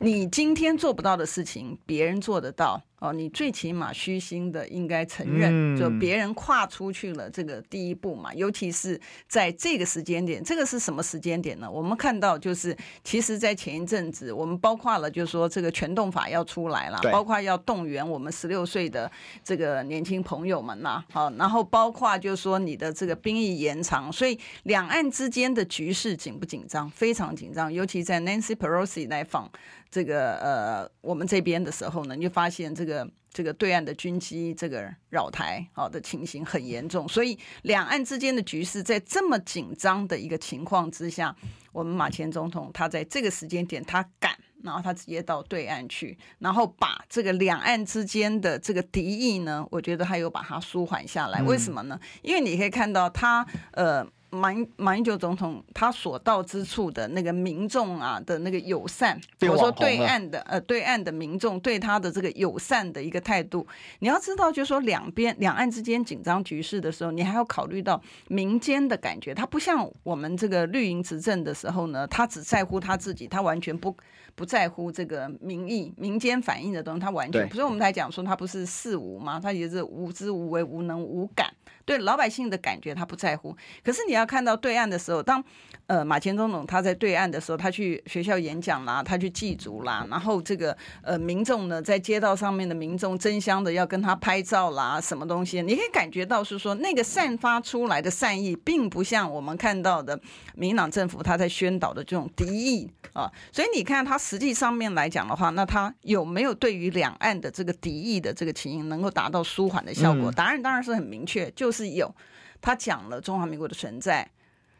[0.00, 2.82] 你今天做不到的事情，别人做得到。
[3.04, 8.32] 哦，你最起码虚心的应该承认，就别人跨出去了这个第一步嘛。
[8.32, 11.70] 尤其是在这个时间点，这个是什么时间点呢？
[11.70, 19.12] 我们看到就是，其实，在前一阵子，我们包括了就是说这个全动法要出来了，包括要动员我们十六岁的
[19.44, 26.88] 这个年轻朋友们呐，好，然后包括就是说你的这个兵役延长，所以两岸之间的局势紧不紧张？
[26.88, 29.50] 非常紧张，尤其在 Nancy Pelosi 来访
[29.90, 32.93] 这个呃我们这边的时候呢，你就发现这个。
[33.32, 41.34] 这个对岸的军机这个扰台好的情形很严重，所以两岸之间的局势在这么紧张的一个情况之下，
[41.72, 51.42] 我们马前总统他在这个时间点他敢，然后他直接到对岸去，然后把这个两岸之间的这个敌意呢，我觉得他有把它舒缓下来。
[51.42, 51.98] 为什么呢？
[52.22, 54.06] 因为你可以看到他呃。
[54.34, 63.66] 马英马英九总统他所到之处的那个民众啊的那个友善，比如说对岸的呃对岸的民众对他的这个友善的一个态度，
[64.00, 69.34] 你要知道，就是说两边两岸之间紧张局势的时候，你还要考虑到民间的感觉。
[69.34, 73.96] 他不像我们这个绿营执政的时候呢，他只在乎他自己，他完全不
[74.34, 77.62] 不在乎这个民意、民间反应的东西，他完全不是。
[77.62, 79.38] 我们才讲说他不是四无吗？
[79.38, 81.52] 他也是无知无为、无能无感。
[81.86, 83.54] 对老百姓的感觉，他不在乎。
[83.84, 85.42] 可是你要看到对岸的时候，当
[85.86, 100.18] 呃马前总统他在对岸的时候，他去学校演讲啦，他去祭祖啦，然后这个呃民众呢，在街道上面的民众争相的要跟他拍照啦，什么东西，你可以感觉到是说那个散发出来的善意，并不像我们看到的
[100.54, 103.30] 民进党政府他在宣导的这种敌意啊。
[103.52, 110.32] 所以你看他实际上面来讲的话，那他有没有对于两岸的这个敌意的这个情形能够达到舒缓的效果？
[110.32, 111.74] 答案当然是很明确，就。
[111.74, 112.14] 是有，
[112.64, 114.30] 他讲了中华民国的存在，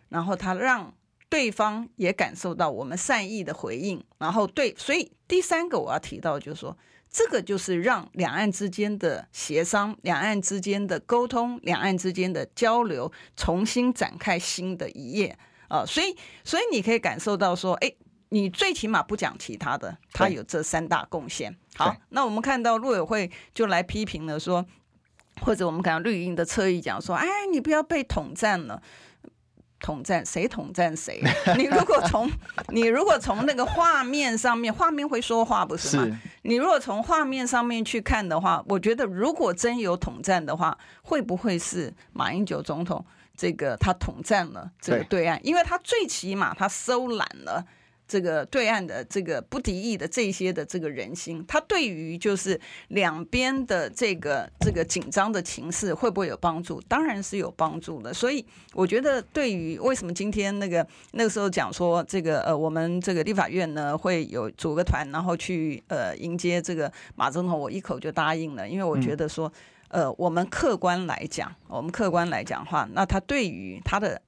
[0.09, 0.95] 然后他让
[1.29, 6.75] 对方也感受到我们善意的回应，然后对，所以第三个我要提到就是说，
[7.11, 15.37] 这个就是让两岸之间的协商、两岸之间的沟通、两岸之间的交流重新展开新的一页
[15.69, 17.93] 啊，所以，所以你可以感受到说，哎，
[18.31, 21.55] 你最起码不讲其他的，他有这三大贡献。
[21.77, 24.65] 好，那我们看到陆委会就来批评了说。
[25.41, 28.81] 或者我们看到绿营的侧翼讲说：“哎，你不要被统战了，
[29.81, 31.23] 统战谁统战谁？
[31.59, 32.31] 你如果从
[32.69, 36.05] 你如果从那个画面上面，画面会说话不是吗？
[36.05, 43.05] 是你如果从画面上面去看的话，我觉得如果真有统战的话，会不会是马英九总统
[43.37, 45.39] 这个他统战了这个对岸？
[45.41, 47.65] 对因为他最起码他收揽了。”
[48.07, 56.81] 这个对岸的这个不敌意的这些的这个人心，他对于就是两边的这个这个紧张的情势会不会有帮助？
[56.83, 58.13] 当然是有帮助的。
[58.13, 69.51] 所以我觉得，对于为什么今天那个那个时候讲说这个呃，我们这个立法院呢会有组个团，然后去呃迎接这个马总统，我一口就答应了，因为我觉得说
[69.89, 74.21] 呃，我们客观来讲，我们客观来讲的话，那他对于他的。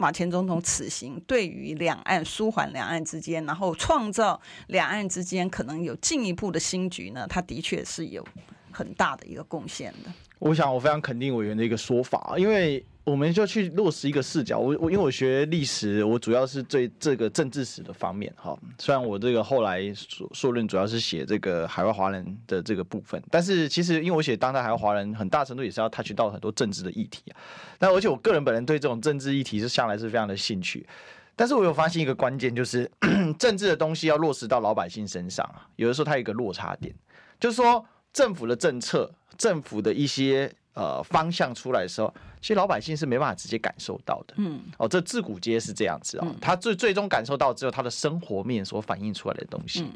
[0.00, 8.26] 马前总统此行对于两岸舒缓两岸之间，然后创造两岸之间可能有进一步的新局呢，他的确是有
[8.72, 10.10] 很大的一个贡献的。
[10.38, 12.84] 我想我非常肯定委员的一个说法，因为。
[13.02, 14.58] 我们就去落实一个视角。
[14.58, 18.56] 我我因为我学历史，我主要是对这个政治史的方面哈。
[18.78, 27.36] 虽然我这个后来硕硕论主要是写这个海外华人的这个部分，但是其实因为我写当代海外华人，很大程度也是要 touch 到很多政治的议题啊。
[27.78, 30.86] 但而且我个人本人对这种政治议题是向来是非常的兴趣。
[31.34, 32.88] 但是我有发现一个关键，就是
[33.38, 36.94] 政治的东西要落实到老百姓身上啊，有的时候它有一个落差点，
[37.40, 37.82] 就是说
[38.12, 40.52] 政府的政策、政府的一些。
[40.72, 44.34] 呃，方向出来的时候，其实老百姓是没办法直接感受到的。
[44.38, 46.34] 嗯，哦，这自古皆是这样子哦。
[46.40, 49.90] 他最最终感受到只有他的生活面所反映出来的东西。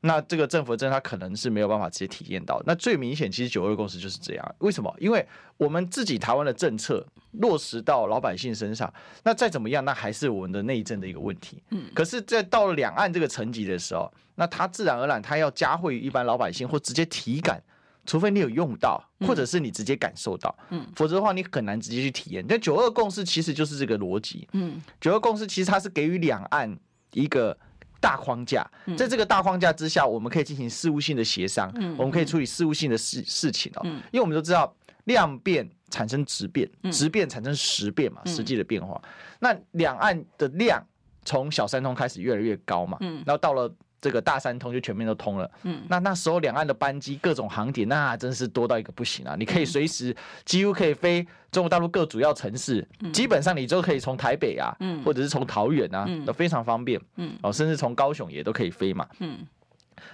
[0.00, 2.62] 那这个政府的政策，他可能是没有办法直接体验到。
[2.64, 4.54] 那最明显，其实九二共识就是这样。
[4.58, 4.94] 为什么？
[5.00, 8.92] 因为我们自己台湾的政策落实到老百姓身上，
[9.24, 11.60] 那再怎么样，那还是我们的内政的一个问题。
[11.70, 11.90] 嗯。
[11.96, 17.60] 可是，在到了两岸这个层级的时候，那他自然而然，他要加惠于一般老百姓，或直接体感，
[18.08, 20.52] 除非你有用到，或者是你直接感受到。
[20.70, 20.84] 嗯。
[20.96, 22.44] 否则的话，你很难直接去体验。
[22.48, 24.48] 但九二共识其实就是这个逻辑。
[24.52, 24.82] 嗯。
[25.00, 26.76] 九二共识其实它是给予两岸
[27.12, 27.56] 一个。
[28.00, 28.64] 大框架，
[28.96, 33.80] 在这个大框架之下，我们可以进行事务性的协商，嗯、我们可以处理事务性的事事情哦。
[33.86, 34.72] 嗯、因为我们都知道，
[35.06, 39.02] 量变产生质变，质变产生实变嘛，实际的变化。
[39.02, 40.80] 嗯、那两岸的量
[41.24, 43.68] 从小三通开始越来越高嘛，嗯、然后到了。
[44.00, 49.34] 这个大三通就全面都通了，嗯，那那时候两岸的班机各种航点，那真是多到一个不行啊！
[49.36, 59.38] 你可以随时几乎可以飞中国大陆各主要城市，基本上你就可以从台北啊，嗯，或者是从桃园啊，都非常方便，嗯，哦，甚至从高雄也都可以飞嘛，嗯，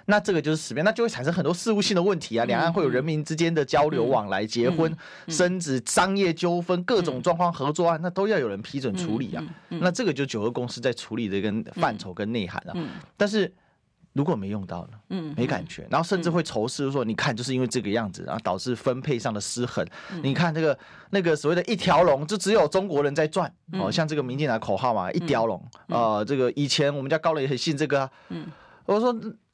[0.07, 4.97] 那这个就是实变，那就会产生很多事务性的问题啊，两岸会有人民之间的交流往来、结婚、
[5.29, 12.73] 生子、商业纠纷、各种状况合作案，那都要有人批准处理啊，那这个就九二共识在处理的跟范畴跟内涵啊，
[13.19, 13.53] 但是。
[14.15, 14.99] 如果没用到呢？
[15.11, 19.85] 嗯，没感觉，然后甚至会仇视说，你看，就是因为这个样子，然后导致分配上的失衡。
[20.23, 20.79] 你看这个
[21.11, 23.53] 那个所谓的一条龙，就只有中国人在赚。
[23.73, 25.61] 哦，像这个民进党口号嘛，一条龙。
[25.89, 28.09] 呃，这个以前我们家高磊很信这个。
[28.29, 28.47] 嗯，
[28.87, 29.13] 我说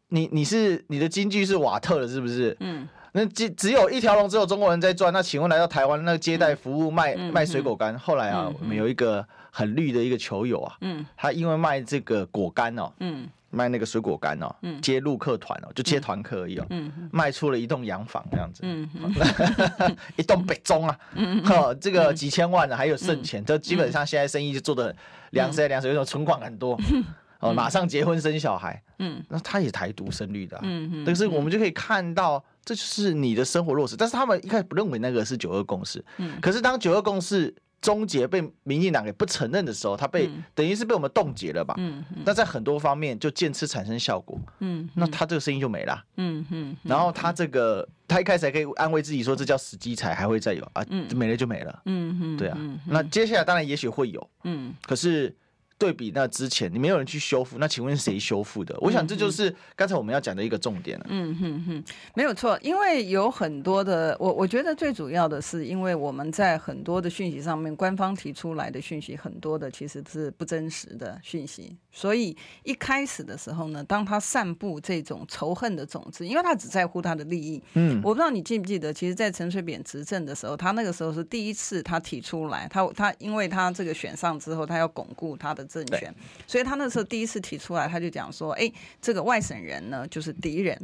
[0.09, 2.55] 你你是你的京剧是瓦特的，是不是？
[2.61, 5.11] 嗯，那只只有一条龙，只有中国人在赚。
[5.11, 13.27] 那请问来到台湾那个接待服务卖卖水果干，后来啊，我们有一个很绿的一个球友啊，嗯，他因为卖这个果干哦，嗯。
[13.51, 16.67] 卖那个水果干哦，接陆客团哦，就接团客而已哦，
[17.11, 18.63] 卖出了一栋洋房这样子，
[20.17, 20.99] 一栋北中啊，
[21.45, 24.95] 哈，这个几千万的还有剩钱，这基本上现在生意就做得
[25.31, 26.79] 两三两水，有种存款很多，
[27.41, 36.41] 哦，马上结婚生小孩，嗯，那他也台独生绿的，嗯嗯，但是我们就可以看到，这就是你的生活落实，但是他们一开始不认为那个是九二共识，嗯。
[36.41, 37.55] 可是当九二共识。
[37.81, 41.75] 终结被民进党给不承认的时候，他被、嗯、等于是被我们冻结了吧？
[41.79, 44.39] 嗯嗯、那在很多方面就渐次产生效果。
[44.59, 46.05] 嗯，嗯那他这个声音就没了。
[46.17, 46.71] 嗯嗯。
[46.71, 51.83] 嗯然后他这个，他一开始还可以安慰自己说这叫死机才，还会再有啊，嗯、没了就没了。
[51.87, 52.37] 嗯嗯。
[52.37, 52.59] 对啊。
[52.87, 54.31] 那接下来当然也许会有。
[54.45, 54.75] 嗯。
[54.83, 55.35] 可是。
[55.81, 58.77] 对比那之前，你没有人去修复，那请问谁修复的？
[58.83, 61.07] 我想这就是刚才我们要讲的一个重点了。
[61.09, 77.63] 嗯哼哼，没有错，因为有很多的，我我觉得最主要的是，因为我们在很多的讯息上面，官方提出来的讯息很多的其实是不真实的讯息，所以一开始的时候呢，当他散布这种仇恨的种子，因为他只在乎他的利益。
[77.73, 85.67] 嗯，我不知道你记不记得，其实，在陈水扁执政的时候，他那个时候是第一次他提出来，他他因为他这个选上之后，他要巩固他的。
[85.71, 86.13] 政权，
[86.47, 90.77] 所以他那时候第一次提出来，他就讲说：“哎，这个外省人呢，就是敌人，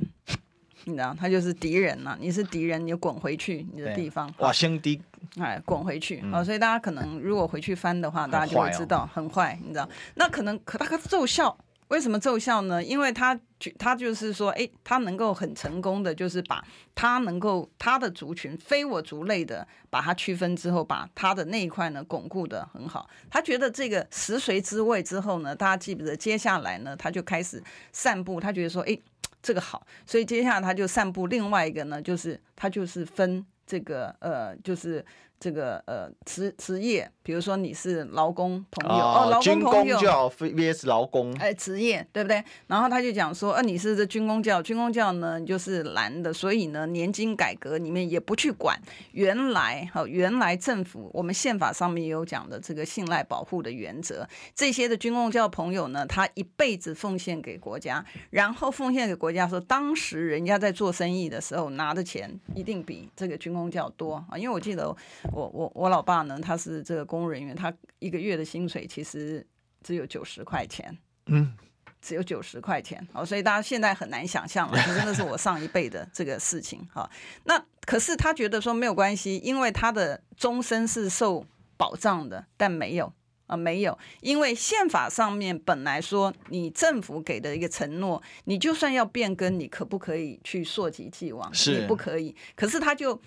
[0.85, 5.03] 你知道，他就是敌人呐、啊，你是敌人，你就滚回去你的地方。”哇，兄弟，
[5.39, 6.23] 哎，滚回去。
[6.33, 6.45] 啊！
[6.45, 11.57] 所以大家可能如果回去翻的话，大家就会知道很坏，你知道，那可能可他可奏效。
[11.89, 12.83] 为什么奏效呢？
[12.83, 13.39] 因为他
[13.79, 23.09] 他就是说，哎，他能够很成功的，就是把他能够他的族群非我族类的，把它区分之后，把他的那一块呢巩固得很好。
[23.31, 26.17] 他觉得这个食髓知味之后呢，大家记不记得？
[26.17, 28.99] 接下来呢，他就开始散布，他觉得说，哎，
[29.41, 35.05] 这个好，所以接下来他就散布另外一个呢，就是他就是分这个呃，就是。
[35.39, 42.43] 这个呃职职业，比如说你是劳工朋友哦，劳工朋友军公教 vs 劳工，哎，职业对不对？
[42.67, 48.81] 然后他就讲说，呃，你是这军公教，军公教呢就是蓝的，所以呢年金改革里面也不去管
[49.13, 64.97] 原来哈原来政府我们宪法上面也有讲的这个信赖保护的原则，这些的军公教朋友呢，他一辈子奉献给国家，然后奉献给国家说，当时人家在做生意的时候拿的钱一定比这个军公教多啊，因为我记得。
[65.33, 69.47] 我我我老爸呢，他是这个公务人员，他一个月的薪水其实
[69.83, 71.55] 只有九十块钱，嗯，
[72.01, 77.09] 只有九十块钱，哦，所以大家现在很难想象了，真的是我上一辈的这个事情哈。
[77.45, 83.13] 那可是他觉得说没有关系，因为他的终身是受保障的，但没有
[83.47, 91.53] 啊，没有，因为宪法上面本来说你政府给的一个承诺，你就算要变更，你可不可以去溯及既往？
[91.53, 92.35] 是，你不可以。
[92.55, 93.21] 可是他就。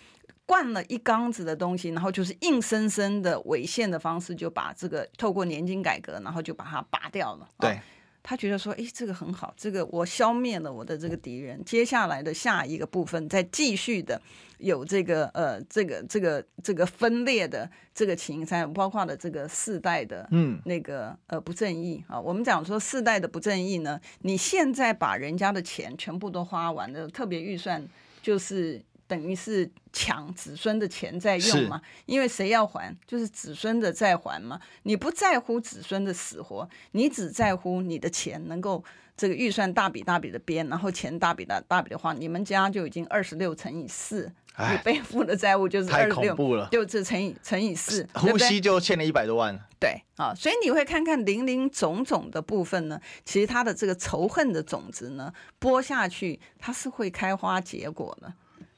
[0.50, 7.48] 灌了一缸子的东西，然后就是硬生生的违宪的方式，就把这个透过年金改革，然后就把它拔掉了。
[7.60, 7.80] 对，
[8.24, 14.20] 他觉得说，哎，这个很好，这个我消灭了我的这个敌人，接下来的下一个部分再继续的
[14.58, 22.20] 有这个呃这个这个这个分裂的这个情况，包括了这个世代的嗯那个呃不正义啊。
[22.20, 27.88] 我们讲说世代的不正义呢，你现在把人家的钱全部都花完了，特别预算
[28.24, 28.82] 就是。
[29.10, 34.62] 等于是抢子孙的钱在用嘛，因为谁要还，就是子孙的在还嘛。
[34.84, 38.84] 你不在乎子孙的死活，你只在乎你的钱能够
[39.18, 42.14] 这个预算大笔大笔的编，然后钱大笔大大笔的花。
[42.14, 49.60] 你们家就已经二十六乘以四，你背负的债务就是二十六，就这乘以乘以四，呼吸就欠了一百多万。
[49.80, 58.32] 对啊，所以你会看看零零总总的部分呢，其实它的这个仇恨的种子呢，播下去，它是会开花结果的。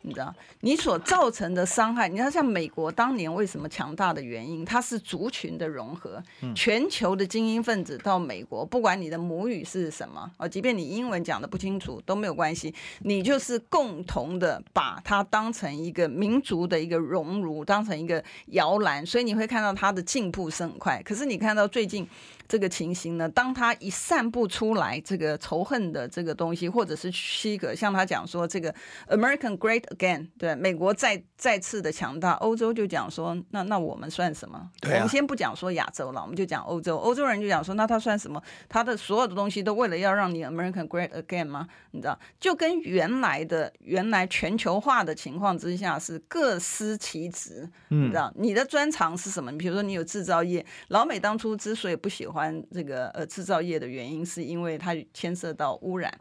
[0.04, 6.22] 你知道，你所造成的伤害，你看像美国当年为什么强大的原因，它是族群的融合，
[6.56, 21.02] 全球的精英分子到美国，不管你的母语是什么，哦，即便你英文讲的不清楚都没有关系，你就是共同的把它当成一个民族的一个熔炉，当成一个摇篮，所以你会看到它的进步是很快。
[21.04, 22.08] 可是你看到最近。
[22.52, 28.76] 这个情形呢，当他一散布出来这个仇恨的这个东西，或者是区隔，像他讲说这个
[29.08, 34.70] American Great Again，对，美国再再次的强大，欧洲就讲说，那那我们算什么？
[34.82, 34.96] 对啊。
[34.96, 38.44] 我们先不讲说亚洲了，我们就讲欧洲，欧洲人就讲说，那他算什么？
[38.68, 41.70] 他的所有的东西都为了要让你 American Great Again 吗？
[41.92, 49.50] 你知道，就跟原来的原来全球化的情况之下是各司其职，嗯，你知道，你的专长是什么？
[49.54, 52.41] 你比如说你有制造业，老美当初之所以不喜欢。
[52.72, 56.12] 这个呃制造业的原因是因为它牵涉到污染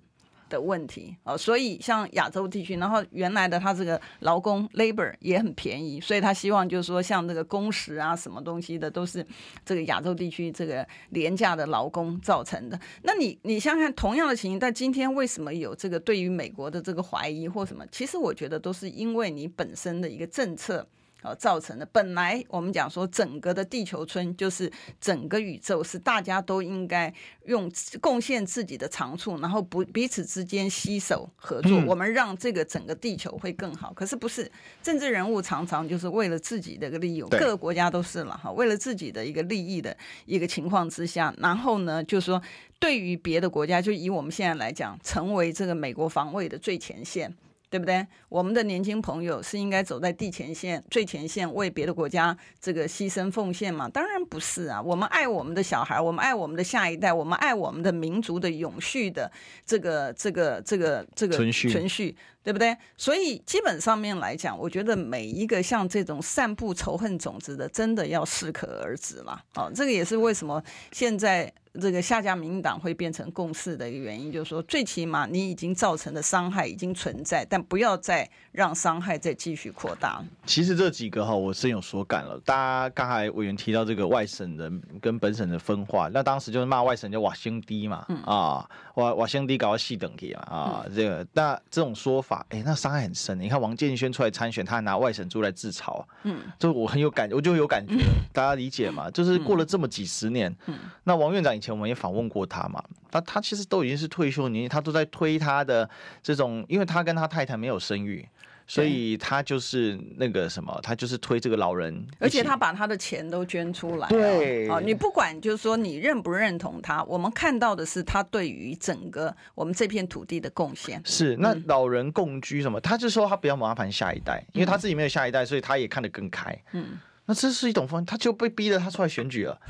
[0.48, 9.24] 的问题啊，所以像亚洲地区，然后原来的它这个劳工 labor 也很便宜，所以他希望就是说像这个工时啊什么东西的都是
[9.64, 12.76] 这个亚洲地区这个廉价的劳工造成的。
[13.04, 17.86] 那你你想想同样的情形，但今天为什么有这个对于美国的这个怀疑或什么？
[17.92, 20.84] 其实我觉得都是因为你本身的一个政策。
[21.22, 21.86] 呃，造成的。
[21.86, 27.12] 本来我们讲说，整个的地球村就是整个宇宙，是大家都应该
[27.46, 33.92] 用贡献自己的长处，然后不彼此之间携手合作，我们让这个整个地球会更好。
[33.92, 34.50] 可是不是
[34.82, 39.96] 政治人物常常就是为了自己的一个利益，各个国家都是了哈，为了自己的一个利益的
[40.26, 42.40] 一个情况之下，然后呢，就是说
[42.78, 47.34] 对于别的国家，就以我们现在来讲，成为这个美国防卫的最前线。
[47.70, 48.04] 对不对？
[48.28, 53.88] 我们的年轻朋友是应该走在地前线、最前线，为别的国家这个牺牲奉献吗？
[53.88, 54.82] 当然不是啊！
[54.82, 59.30] 我们爱我们的小孩，我们爱我们的下一代，我们爱我们的民族的永续的
[59.64, 62.76] 这个、这个、这个、这个存续，存续，对不对？
[62.96, 69.42] 所以基本上面来讲，我觉得每一个像这种散布仇恨种子的，真的要适可而止了。
[69.54, 70.62] 哦，这个也是为什么
[70.92, 71.52] 现在。
[71.80, 80.20] 这个下架民进党会变成共识的一个原因，就是说，最起码你已经造成的伤害已经存在，但不要再让伤害再继续扩大。
[80.44, 82.36] 其实这几个哈，我深有所感了。
[82.44, 93.38] 大家刚才委员提到这个外省人跟本省的分化，那当时就是骂外省叫瓦兄弟嘛，嗯、啊，瓦瓦兄弟搞到细等级嘛，啊，嗯、这个那这种说法，哎，那伤害很深。
[93.38, 99.10] 你看王建轩出来参选，他还拿外省猪来自嘲，嗯，就我很有感，我就有感觉，嗯、大家理解嘛？
[99.10, 101.50] 就是过了这么几十年，嗯，那王院长。
[101.54, 105.88] 以前我们也访问过他嘛，他他其实都已经是退休年纪，他都在推他的
[106.22, 108.26] 这种，因为他跟他太太没有生育，
[108.70, 114.06] 所以他就是那个什么，他就是推这个老人，而且他把他的钱都捐出来。
[114.08, 121.02] 对，啊，你不管就是说你认不认同他，我们看到的是他对于整个我们这片土地的贡献。
[121.04, 126.56] 是，那老人共居什么，他就说他不要麻烦下一代，因为他自己没有下一代，所以他也看得更开。
[126.70, 126.96] 嗯，
[127.26, 129.60] 那这是一种方，他就被逼着他出来选举了。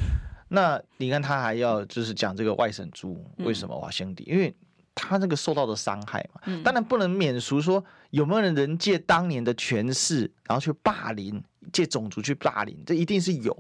[0.49, 4.25] 那你看他还要就是讲这个外省猪为什么哇兄弟？
[4.25, 4.55] 因为
[4.95, 11.43] 他那个受到的伤害嘛，当然不能免俗说有没有人借当年的权势，然后去霸凌，
[11.73, 13.57] 借种族去霸凌，这一定是有。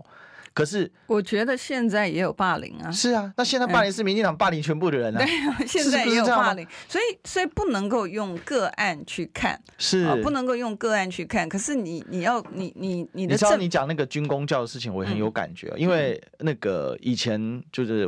[0.52, 11.48] 可是我觉得现在也有霸凌啊，是啊，那现在霸凌是民进党霸凌全部的人啊，对啊，现在也有霸凌，所以所以不能够用个案去看，是啊，不能够用个案去看。
[11.48, 18.02] 可是你你要你你你的，你知道你讲那个军公教的事情，我也很有感觉，因为那个以前就是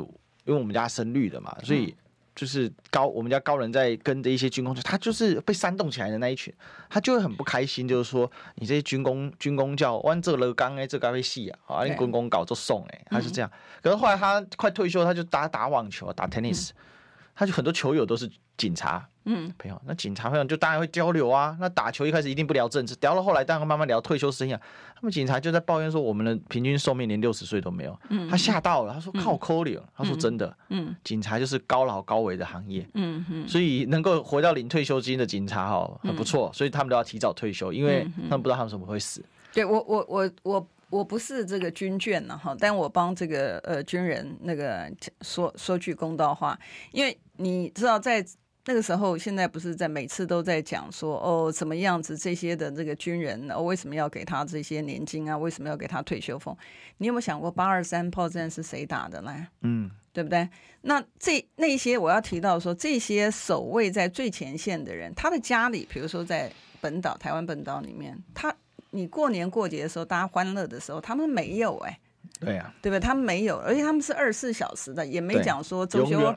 [0.44, 1.94] 因为我们家生绿的嘛，所以。
[2.34, 6.52] 就是高，我们家高人在跟着一些军工，他就是被煽动起来的那一群，
[6.88, 13.50] 他就会很不开心，就是说你这些军工军工教弯这了刚哎，这该被戏啊，啊，你军公搞就送哎，他是这样。
[13.82, 16.70] 可是后来他快退休，他就打打网球，打 tennis，
[17.34, 21.56] 他就很多球友都是警察，嗯，朋友，那警察朋友就当然会交流啊。
[21.60, 24.58] 那打球一开始一定不聊政治，聊到后来当然慢慢聊退休生涯。
[24.94, 27.98] 他们警察就在抱怨说，我们的平均寿命连六十岁都没有。
[28.08, 39.24] 嗯，他吓到了，他说靠抠脸，他说真的，嗯，警察就是高老高危的行业，嗯嗯，所以能够活到领退休金的警察哈很不错，所以他们都要提早退休，因为他们不知道他们什么会死。
[39.52, 46.58] 对我我我我我不是这个军眷呢哈，但我帮这个呃军人那个说说句公道话，
[46.90, 48.24] 因为你知道在。
[48.64, 55.36] 那个时候，现在不是在每次都在讲说哦，什么样子这些的这个军人，哦，为什么要给他这些年金啊？
[55.36, 56.56] 为什么要给他退休俸？
[56.98, 59.48] 你有没有想过八二三炮战是谁打的呢？
[59.62, 60.48] 嗯，对不对？
[60.82, 68.54] 那这那些我要提到说，这些守卫在最前线的人，他的家里，比如说在本岛、台湾本岛里面，他
[68.90, 71.98] 你过年过节的时候，大家欢乐的时候，他们没有哎，
[72.38, 73.00] 对呀，对吧？
[73.00, 76.32] 他们没有，而且他们是二十四小时的，也没讲说周休。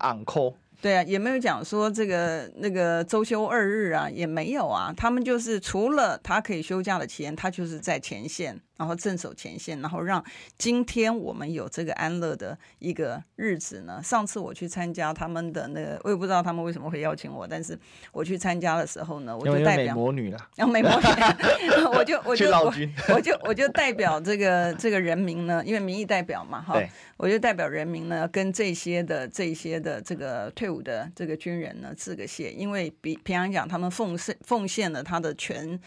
[0.81, 4.93] 对啊，也没有讲说这个那个周休二日啊，也没有啊。
[4.95, 8.59] 他们就是除了他可以休假的钱，他就是在前线。
[8.77, 10.23] 然后镇守前线，然后让
[10.57, 14.01] 今天我们有这个安乐的一个日子呢。
[14.03, 17.77] 上次我去参加他们的那个，我也不知道他们为什么会邀请我，但是
[18.11, 22.73] 我去参加的时候呢，我就代表美魔女了，然 后美魔女， 我就 我就我
[23.15, 26.77] 我就我就代表这个这个人民呢，因为民意代表嘛，哈，
[27.15, 35.79] 我就代表人民呢，跟这些的这些的这个退伍的这个军人呢致个谢，因为比平常讲，他们奉献奉献了他的全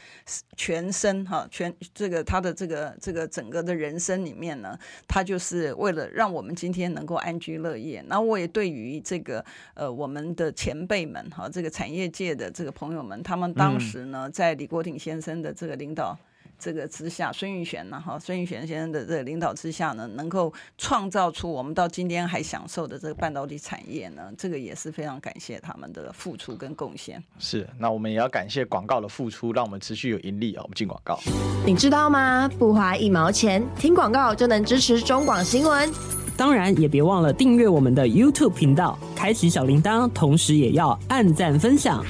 [0.56, 2.77] 全身哈，全这个他的这个。
[3.00, 8.04] 这个整个的人生里面呢，他就是为了让我们今天能够安居乐业。
[8.08, 16.18] 那我也对于这个呃我们的前辈们哈，这个产业界的这个朋友们，他们当时呢，在李国鼎先生的这个领导。
[16.58, 27.22] 这个之下，孙运璇呢，哈，孙运璇先生的这个领导之下呢，能够创造出我们到今天还享受的这个半导体产业呢，这个也是非常感谢他们的付出跟贡献。
[27.38, 30.62] 是，那我们也要感谢广告的付出，让我们持续有盈利啊。
[30.62, 31.18] 我们进广告，
[31.64, 32.48] 你知道吗？
[32.58, 35.88] 不花一毛钱，听广告就能支持中广新闻。
[36.36, 42.04] 当然，也别忘了订阅我们的 YouTube 频道，开启小铃铛，同时也要按赞分享。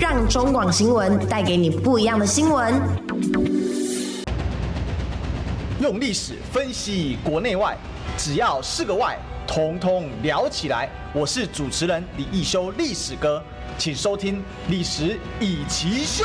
[0.00, 2.72] 让中广新闻带给你不一样的新闻。
[5.80, 7.76] 用历史分析国内外，
[8.16, 10.88] 只要是个“外”，统统聊起来。
[11.12, 13.42] 我是主持人李易修，历史哥，
[13.76, 14.36] 请收听
[14.68, 16.24] 《历史以奇秀》。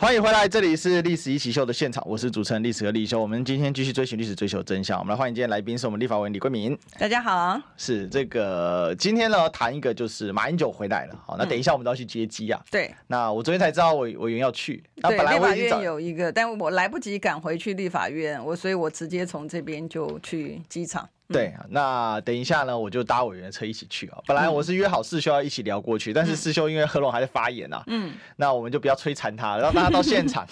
[0.00, 3.20] 欢迎回来，这里是历史一起秀的现场，我是主持人历史和立修。
[3.20, 4.96] 我们今天继续追寻历史，追求真相。
[4.96, 6.78] 我们来欢迎今天来宾是我们立法委员李桂明。
[7.00, 11.20] 大家好，是这个今天呢谈一个就是马英九回来了。
[11.26, 12.62] 好，那等一下我们都要去接机啊。
[12.70, 14.80] 对，那我昨天才知道委委员要去。
[15.02, 21.08] 对，立法院有一个，但我来不及赶回去立法院，我所以我直接从这边就去机场。
[21.30, 24.18] 对，那等一下呢，我就搭委员的车一起去啊。
[24.26, 30.46] 本来我是约好世修要一起聊过去，嗯、但是世修因为贺龙还在发言啊，嗯，那我们就不要摧残他，让他到现场，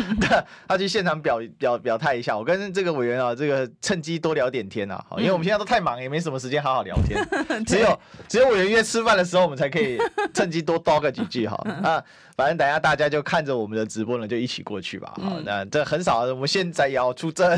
[0.68, 2.36] 他去现场表表表态一下。
[2.36, 7.18] 我跟这个委员啊，这个趁机多聊点天啊，因为我们现在都太忙，也没什么时间好好聊天，
[7.48, 7.98] 嗯、只有
[8.28, 9.98] 只有委员约吃饭的时候，我们才可以
[10.34, 12.04] 趁机多叨个几句哈啊。
[12.36, 15.12] 反正等一下大家就看着我们的直播呢，就一起过去吧。
[15.20, 17.50] 好，那这很少，我们现在也要出征，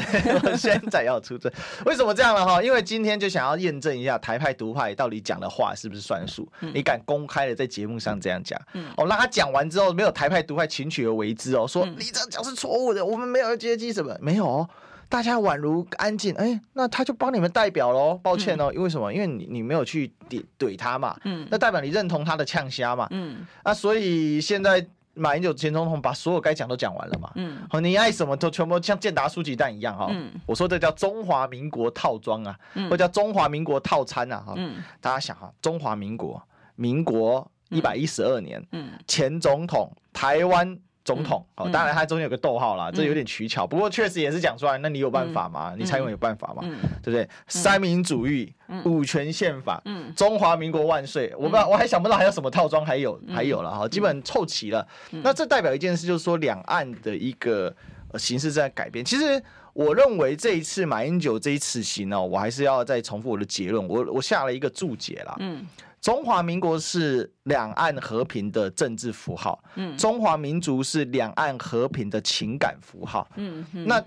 [0.43, 1.53] 我 现在也要出征。
[1.87, 2.45] 为什么这样呢？
[2.45, 6.51] 哈，因为今天就想要验证一下台派独派到底讲的话是不是算数。
[6.75, 8.61] 你敢公开的在节目上这样讲？
[8.97, 14.69] 哦，那他讲完之后，没有台派独派群取而为之哦，说你这样讲是错误的，我们没有接机什么，没有哦。
[15.09, 18.19] 大家宛如安静，哎，那他就帮你们代表喽。
[18.23, 19.13] 抱歉哦，因为什么？
[19.13, 36.43] 因为你你没有去怼怼他嘛，嗯，那代表你认同他的呛虾嘛，嗯，啊，所以现在马英九前总统把所有该讲都讲完了嘛，嗯，好，你爱什么都全部像健达书籍蛋一样哈，嗯，我说这叫中华民国套装啊，嗯，或叫中华民国套餐啊，哈，嗯，大家想哈，中华民国，
[36.77, 40.79] 民国一百一十二年，嗯，前总统台湾。
[41.05, 44.79] 总统哦，当然他中间有个逗号啦，这有点取巧，不过确实也是讲出来。
[44.79, 45.75] 那你有办法吗？
[45.77, 46.63] 你蔡英文有办法吗？
[47.03, 47.29] 对不对？
[47.49, 48.53] 三民主义、
[48.85, 49.83] 五权宪法、
[50.15, 51.33] 中华民国万岁！
[51.37, 54.87] 我不知道，我还想不到还有什么套装，还有还有了哈，基本凑齐了。
[55.11, 57.75] 那这代表一件事，就是说两岸的一个
[58.17, 59.05] 形势在改变。
[59.05, 59.43] 其实
[59.73, 63.89] 我认为这一次马英九这一次行呢，我还是要再重复我的结论。
[63.89, 65.35] 我我下了一个注解啦。
[65.41, 65.67] 嗯。
[66.03, 74.05] 中华民国是两岸和平的政治符号，嗯，中华民族是两岸和平的情感符号，嗯，那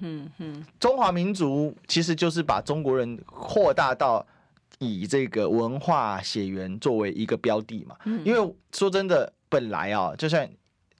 [0.77, 4.23] 中华民族其实就是把中国人扩大到
[4.79, 10.47] 以这个文化血缘作为一个标的嘛，因为说真的，本来啊，就像。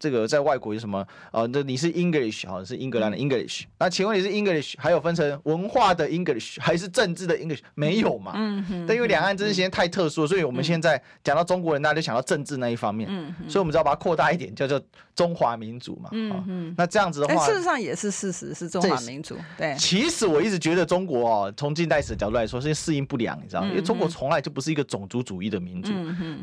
[0.05, 1.03] 这个在外国有什么？
[1.31, 7.61] 呃，那你是 English 好像是英格兰的 English，那请问你是 English，还有分成文化的 English 还是政治的 English？
[7.73, 8.33] 没有嘛？
[8.35, 8.85] 嗯哼。
[8.85, 13.09] 但因为两岸这些太特殊，所以我们现在讲到中国人，大家就想到政治那一方面。
[13.09, 13.33] 嗯。
[13.49, 14.79] 所以我们只要把它扩大一点，叫做
[15.15, 16.09] 中华民族嘛。
[16.11, 16.75] 嗯嗯。
[16.77, 19.35] 那这样子的话，事实上也是事实，是中华民族。
[19.57, 19.75] 对。
[19.79, 23.69] 其实我一直觉得中国哦，从近代史的角度来说，是适应不良，你知道吗？
[23.69, 25.91] 因为中国从来就不是一个种族主义的民族。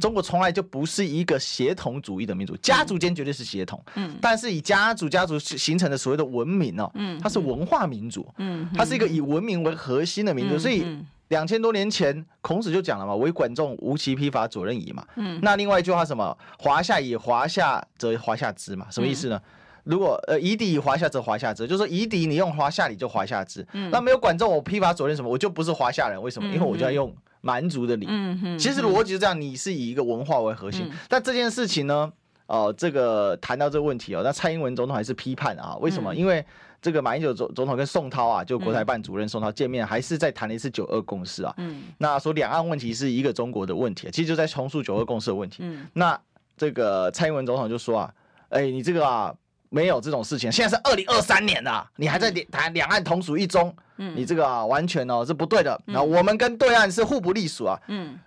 [0.01, 3.83] 中国从来就不是一个协同主义的民族，家族间绝对是协同。
[3.95, 4.17] 嗯。
[4.21, 8.27] 但是以家族家族形成的所谓的文明哦，嗯，它是文化民族。
[8.39, 8.69] 嗯。
[8.77, 10.87] 它是一个以文明为核心的民族，所以。
[11.29, 15.03] 两千多年前，孔子就讲了嘛，“为管仲，无其披发，左衽矣”嘛。
[15.17, 15.41] 嗯。
[15.41, 19.41] 那另外一句话什么？“华夏以华夏，则华夏之”嘛，什么意思呢？
[19.43, 19.51] 嗯、
[19.85, 23.67] 如果呃，夷狄以华夏，则华夏之，就是说夷狄你用华夏，你就华夏之。
[23.73, 23.91] 嗯。
[23.91, 25.31] 那没有管仲，我披发左任什么？
[25.31, 26.47] 我就不是华夏人，为什么？
[26.51, 28.05] 嗯、因为我就要用蛮族的礼。
[28.11, 28.59] 嗯嗯。
[28.59, 30.87] 其实逻辑是这样，你是以一个文化为核心。
[30.91, 32.13] 嗯、但这件事情呢，
[32.53, 35.77] 哦、呃，这个谈到这个问题哦，那蔡英文总统还是批判啊？
[35.81, 36.13] 为什么？
[36.13, 36.45] 嗯、因为。
[36.83, 41.55] 这个马英九总总统跟宋涛啊，就国台办主任宋涛见面，还是在谈了一次九二共识啊。
[41.59, 41.85] 嗯。
[41.97, 45.59] 那说两岸问题是一个中国的问题，其实就在重塑九二共识的问题。
[45.61, 45.87] 嗯。
[45.93, 46.21] 那
[46.57, 48.15] 这个蔡英文总统就说啊，
[48.49, 49.33] 哎，你这个啊
[49.69, 55.81] 没有这种事情，现在是二零二三年了，你还在谈两岸同属一中，嗯，你这个啊完全哦是不对的。
[55.85, 57.81] 那我们跟对岸是互不隶属啊。
[57.87, 58.19] 嗯。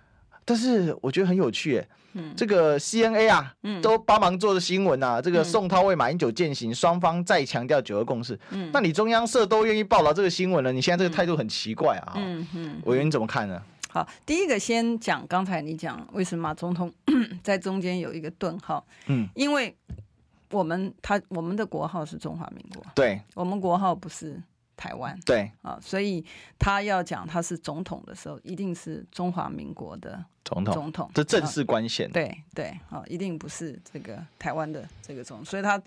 [0.46, 1.86] 但是我觉得很有趣，哎。
[2.34, 5.20] 这个 CNA 啊，嗯、都帮忙做的新闻啊。
[5.20, 8.40] 这个宋涛为马英九践行，双、嗯、方再强调九二共识。
[8.52, 12.14] 嗯，那你中央社都愿意报道这个新闻了，你现在这个态度很奇怪啊。
[12.16, 13.60] 嗯嗯，委员你怎么看呢？
[13.90, 16.90] 好，第一个先讲刚才你讲为什么马总统
[17.44, 18.82] 在中间有一个顿号？
[19.08, 19.76] 嗯，因为
[20.50, 24.40] 我们他我们的国号是中华民国，对，我们国号不是。
[24.76, 26.22] 台湾对啊，所以
[26.58, 30.74] 他要讲他是总统的时候，一定是中华民国的总统。
[30.74, 32.10] 总统，这正式官衔。
[32.10, 35.44] 对对啊，一定不是这个台湾的这个总统。
[35.44, 35.82] 所以他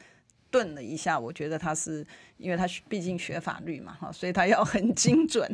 [0.50, 2.04] 顿了一下，我觉得他是
[2.38, 5.48] 因为他毕竟学法律嘛哈，所以他要很精准，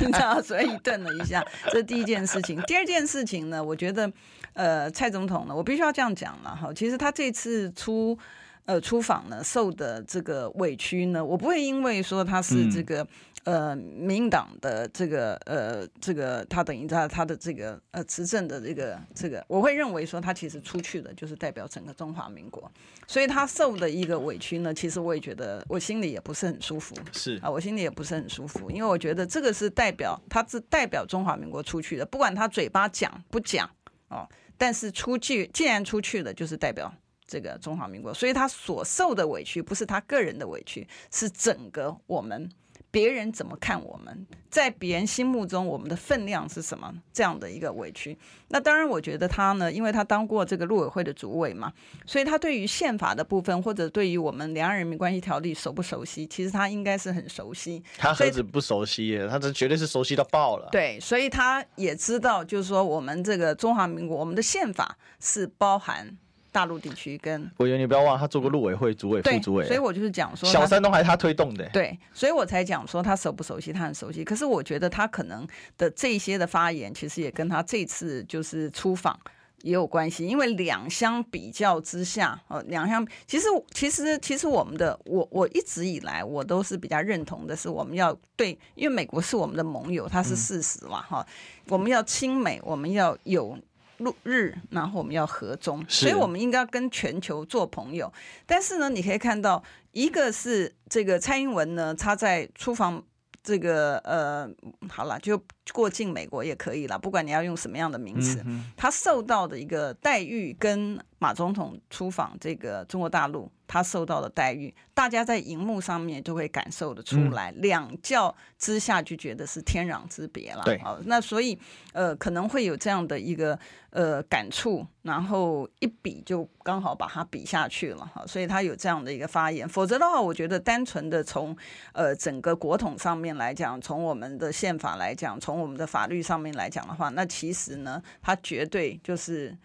[0.00, 1.40] 你知道，所以顿了一下。
[1.66, 2.60] 这是第一件事情。
[2.62, 4.12] 第二件事情呢，我觉得
[4.54, 6.72] 呃，蔡总统呢，我必须要这样讲了哈。
[6.74, 8.18] 其实他这次出。
[8.64, 13.02] 呃，出访呢，受的这个委屈呢，我不会因为说他是这个、
[13.42, 22.70] 嗯、呃民进党的这个呃这个他等于他他的这个呃执政的这个这个，我会认为说他其实出去的就是代表整个中华民国，
[23.08, 33.68] 所以他受的一个委屈呢，其实我也觉得我心里也不是很舒服，是啊，我心里也不是很舒服，因为我觉得这个是代表他是代表中华民国出去的，不管他嘴巴讲不讲
[34.08, 34.24] 哦，
[34.56, 36.94] 但是出去既然出去了，就是代表。
[37.32, 42.46] 这个中华民国，所以他所受的委屈不是他个人的委屈，是整个我们
[42.90, 48.18] 别人怎么看我们，在别人心目中我们的分量是什么这样的一个委屈。
[48.48, 51.72] 那当然，我觉得他呢，因为他当过这个陆委会的主委嘛，
[52.04, 57.82] 所以他对于宪法的部分或者对于我们两岸人民关系条例熟不熟悉，其实他应该是很熟悉。
[57.96, 60.68] 他何止不熟悉耶，他这绝对是熟悉到爆了。
[60.70, 66.18] 对，所以他也知道，就是说我们这个中华民国，我们的宪法是包含。
[66.52, 71.66] 大陆地区跟委员，你不要忘了，他做过陆委会主委、副主委，所以我就是讲说，小三通还是他推动的。
[71.70, 74.22] 对，所以我才讲说他熟不熟悉，他很熟悉。
[74.22, 75.48] 可是我觉得他可能
[75.78, 79.18] 的这些的发言，其实也跟他这次就是出访
[79.62, 80.26] 也有关系。
[80.26, 91.26] 因为两相比较之下，呃，两相其实其实其实我们的我我一直以来我都是比较认同的是，我们要对，因为美国是我们的盟友，它是事实嘛，哈、嗯，
[91.70, 93.56] 我们要亲美，我们要有。
[94.02, 98.12] 陆日，然后我们要和中，所以我们应该要跟全球做朋友。
[98.46, 103.02] 但是呢，你可以看到，一个是这个蔡英文呢，他在出访
[103.42, 104.48] 这个呃，
[104.88, 105.42] 好了，就
[105.72, 108.44] 过境美国也可以了，不管你要用什么样的名词，
[108.76, 113.50] 他受到的一个待遇跟马总统出访这个中国大陆。
[113.64, 120.62] 他受到的待遇，大家在荧幕上面就会感受得出来，嗯、两教之下就觉得是天壤之别了。
[120.62, 121.58] 对，好，那所以
[121.94, 123.58] 呃可能会有这样的一个
[123.88, 129.66] 呃感触，然后一比就刚好把它比下去了哈，所以他有这样的一个发言。
[129.66, 131.56] 否则的话，我觉得单纯的从
[131.94, 139.56] 呃整个国统上面来讲，从我们的宪法来讲，从从我们的法律上面来讲的话，那其实呢，它绝对就是，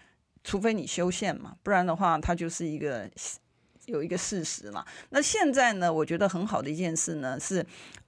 [0.43, 3.09] 除非你修宪嘛，不然的话，它就是一个。
[3.85, 7.65] 有一个事实嘛，那现在呢，我觉得很好的一件事呢是，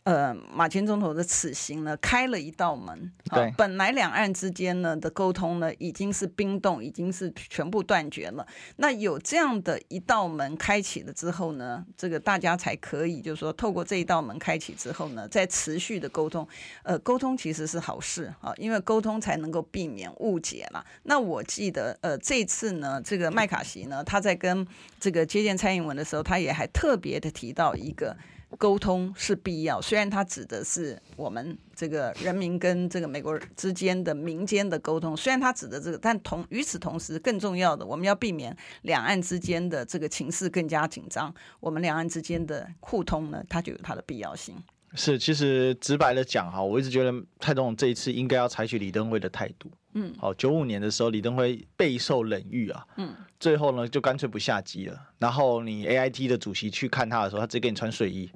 [0.10, 3.12] 呃，马前总统的此行呢，开了一道门。
[3.26, 8.44] 对，本来两岸之间呢的沟通呢，已经是冰冻，已经是全部断绝了。
[8.78, 16.48] 那有这样的一道门开启了之后呢，这个大家才可以，就是说，透过这一道门开启之后呢，再持续的沟通。
[16.82, 20.84] 呃，沟通其实是好事啊，因为沟通才能够避免误解啦。
[21.04, 24.66] 那我记得，呃，这次呢，这个麦卡锡呢，他在跟
[25.00, 28.18] 这个接见蔡英文的时候，他也还特别的提到一个。
[28.58, 41.34] 沟通是必要，虽然它指的是我们这个人民跟这个美国之间的民间的沟通，虽然它指的这个，但同与此同时，更重要的，我们要避免两岸之间的这个情势更加紧张。
[41.60, 44.56] 我们两岸之间的互通呢，它就有它的必要性。
[44.96, 49.70] 是，其实直白的讲哈，我一直觉得蔡总这一次应该要采取李登辉的态度。
[49.94, 54.98] 嗯，好，九五年的时候，李登辉备受冷遇啊，嗯，最后呢就干脆不下机了。
[55.18, 58.30] 然后你 AIT 的主席去看他的时候，他直接给你穿睡衣，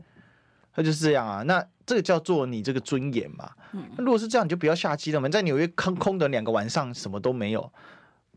[0.76, 1.44] 他就是这样啊。
[1.44, 3.50] 那这个叫做你这个尊严嘛。
[3.74, 5.30] 嗯，那如果是这样，你就不要下机了嘛。
[5.30, 7.72] 在纽约空空的两个晚上，什么都没有。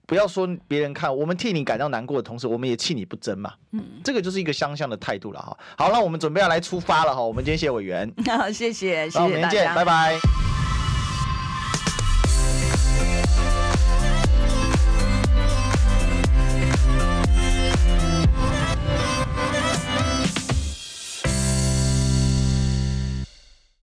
[0.08, 3.52] 不要说别人看，我们替你感到难过的同时，我们也气你不争嘛。
[3.72, 5.58] 嗯，这个就是一个相向的态度了哈。
[5.76, 7.20] 好，那我们准备要来出发了哈。
[7.20, 10.55] 我们今天谢谢委员， 好，谢谢，谢谢大家，拜拜。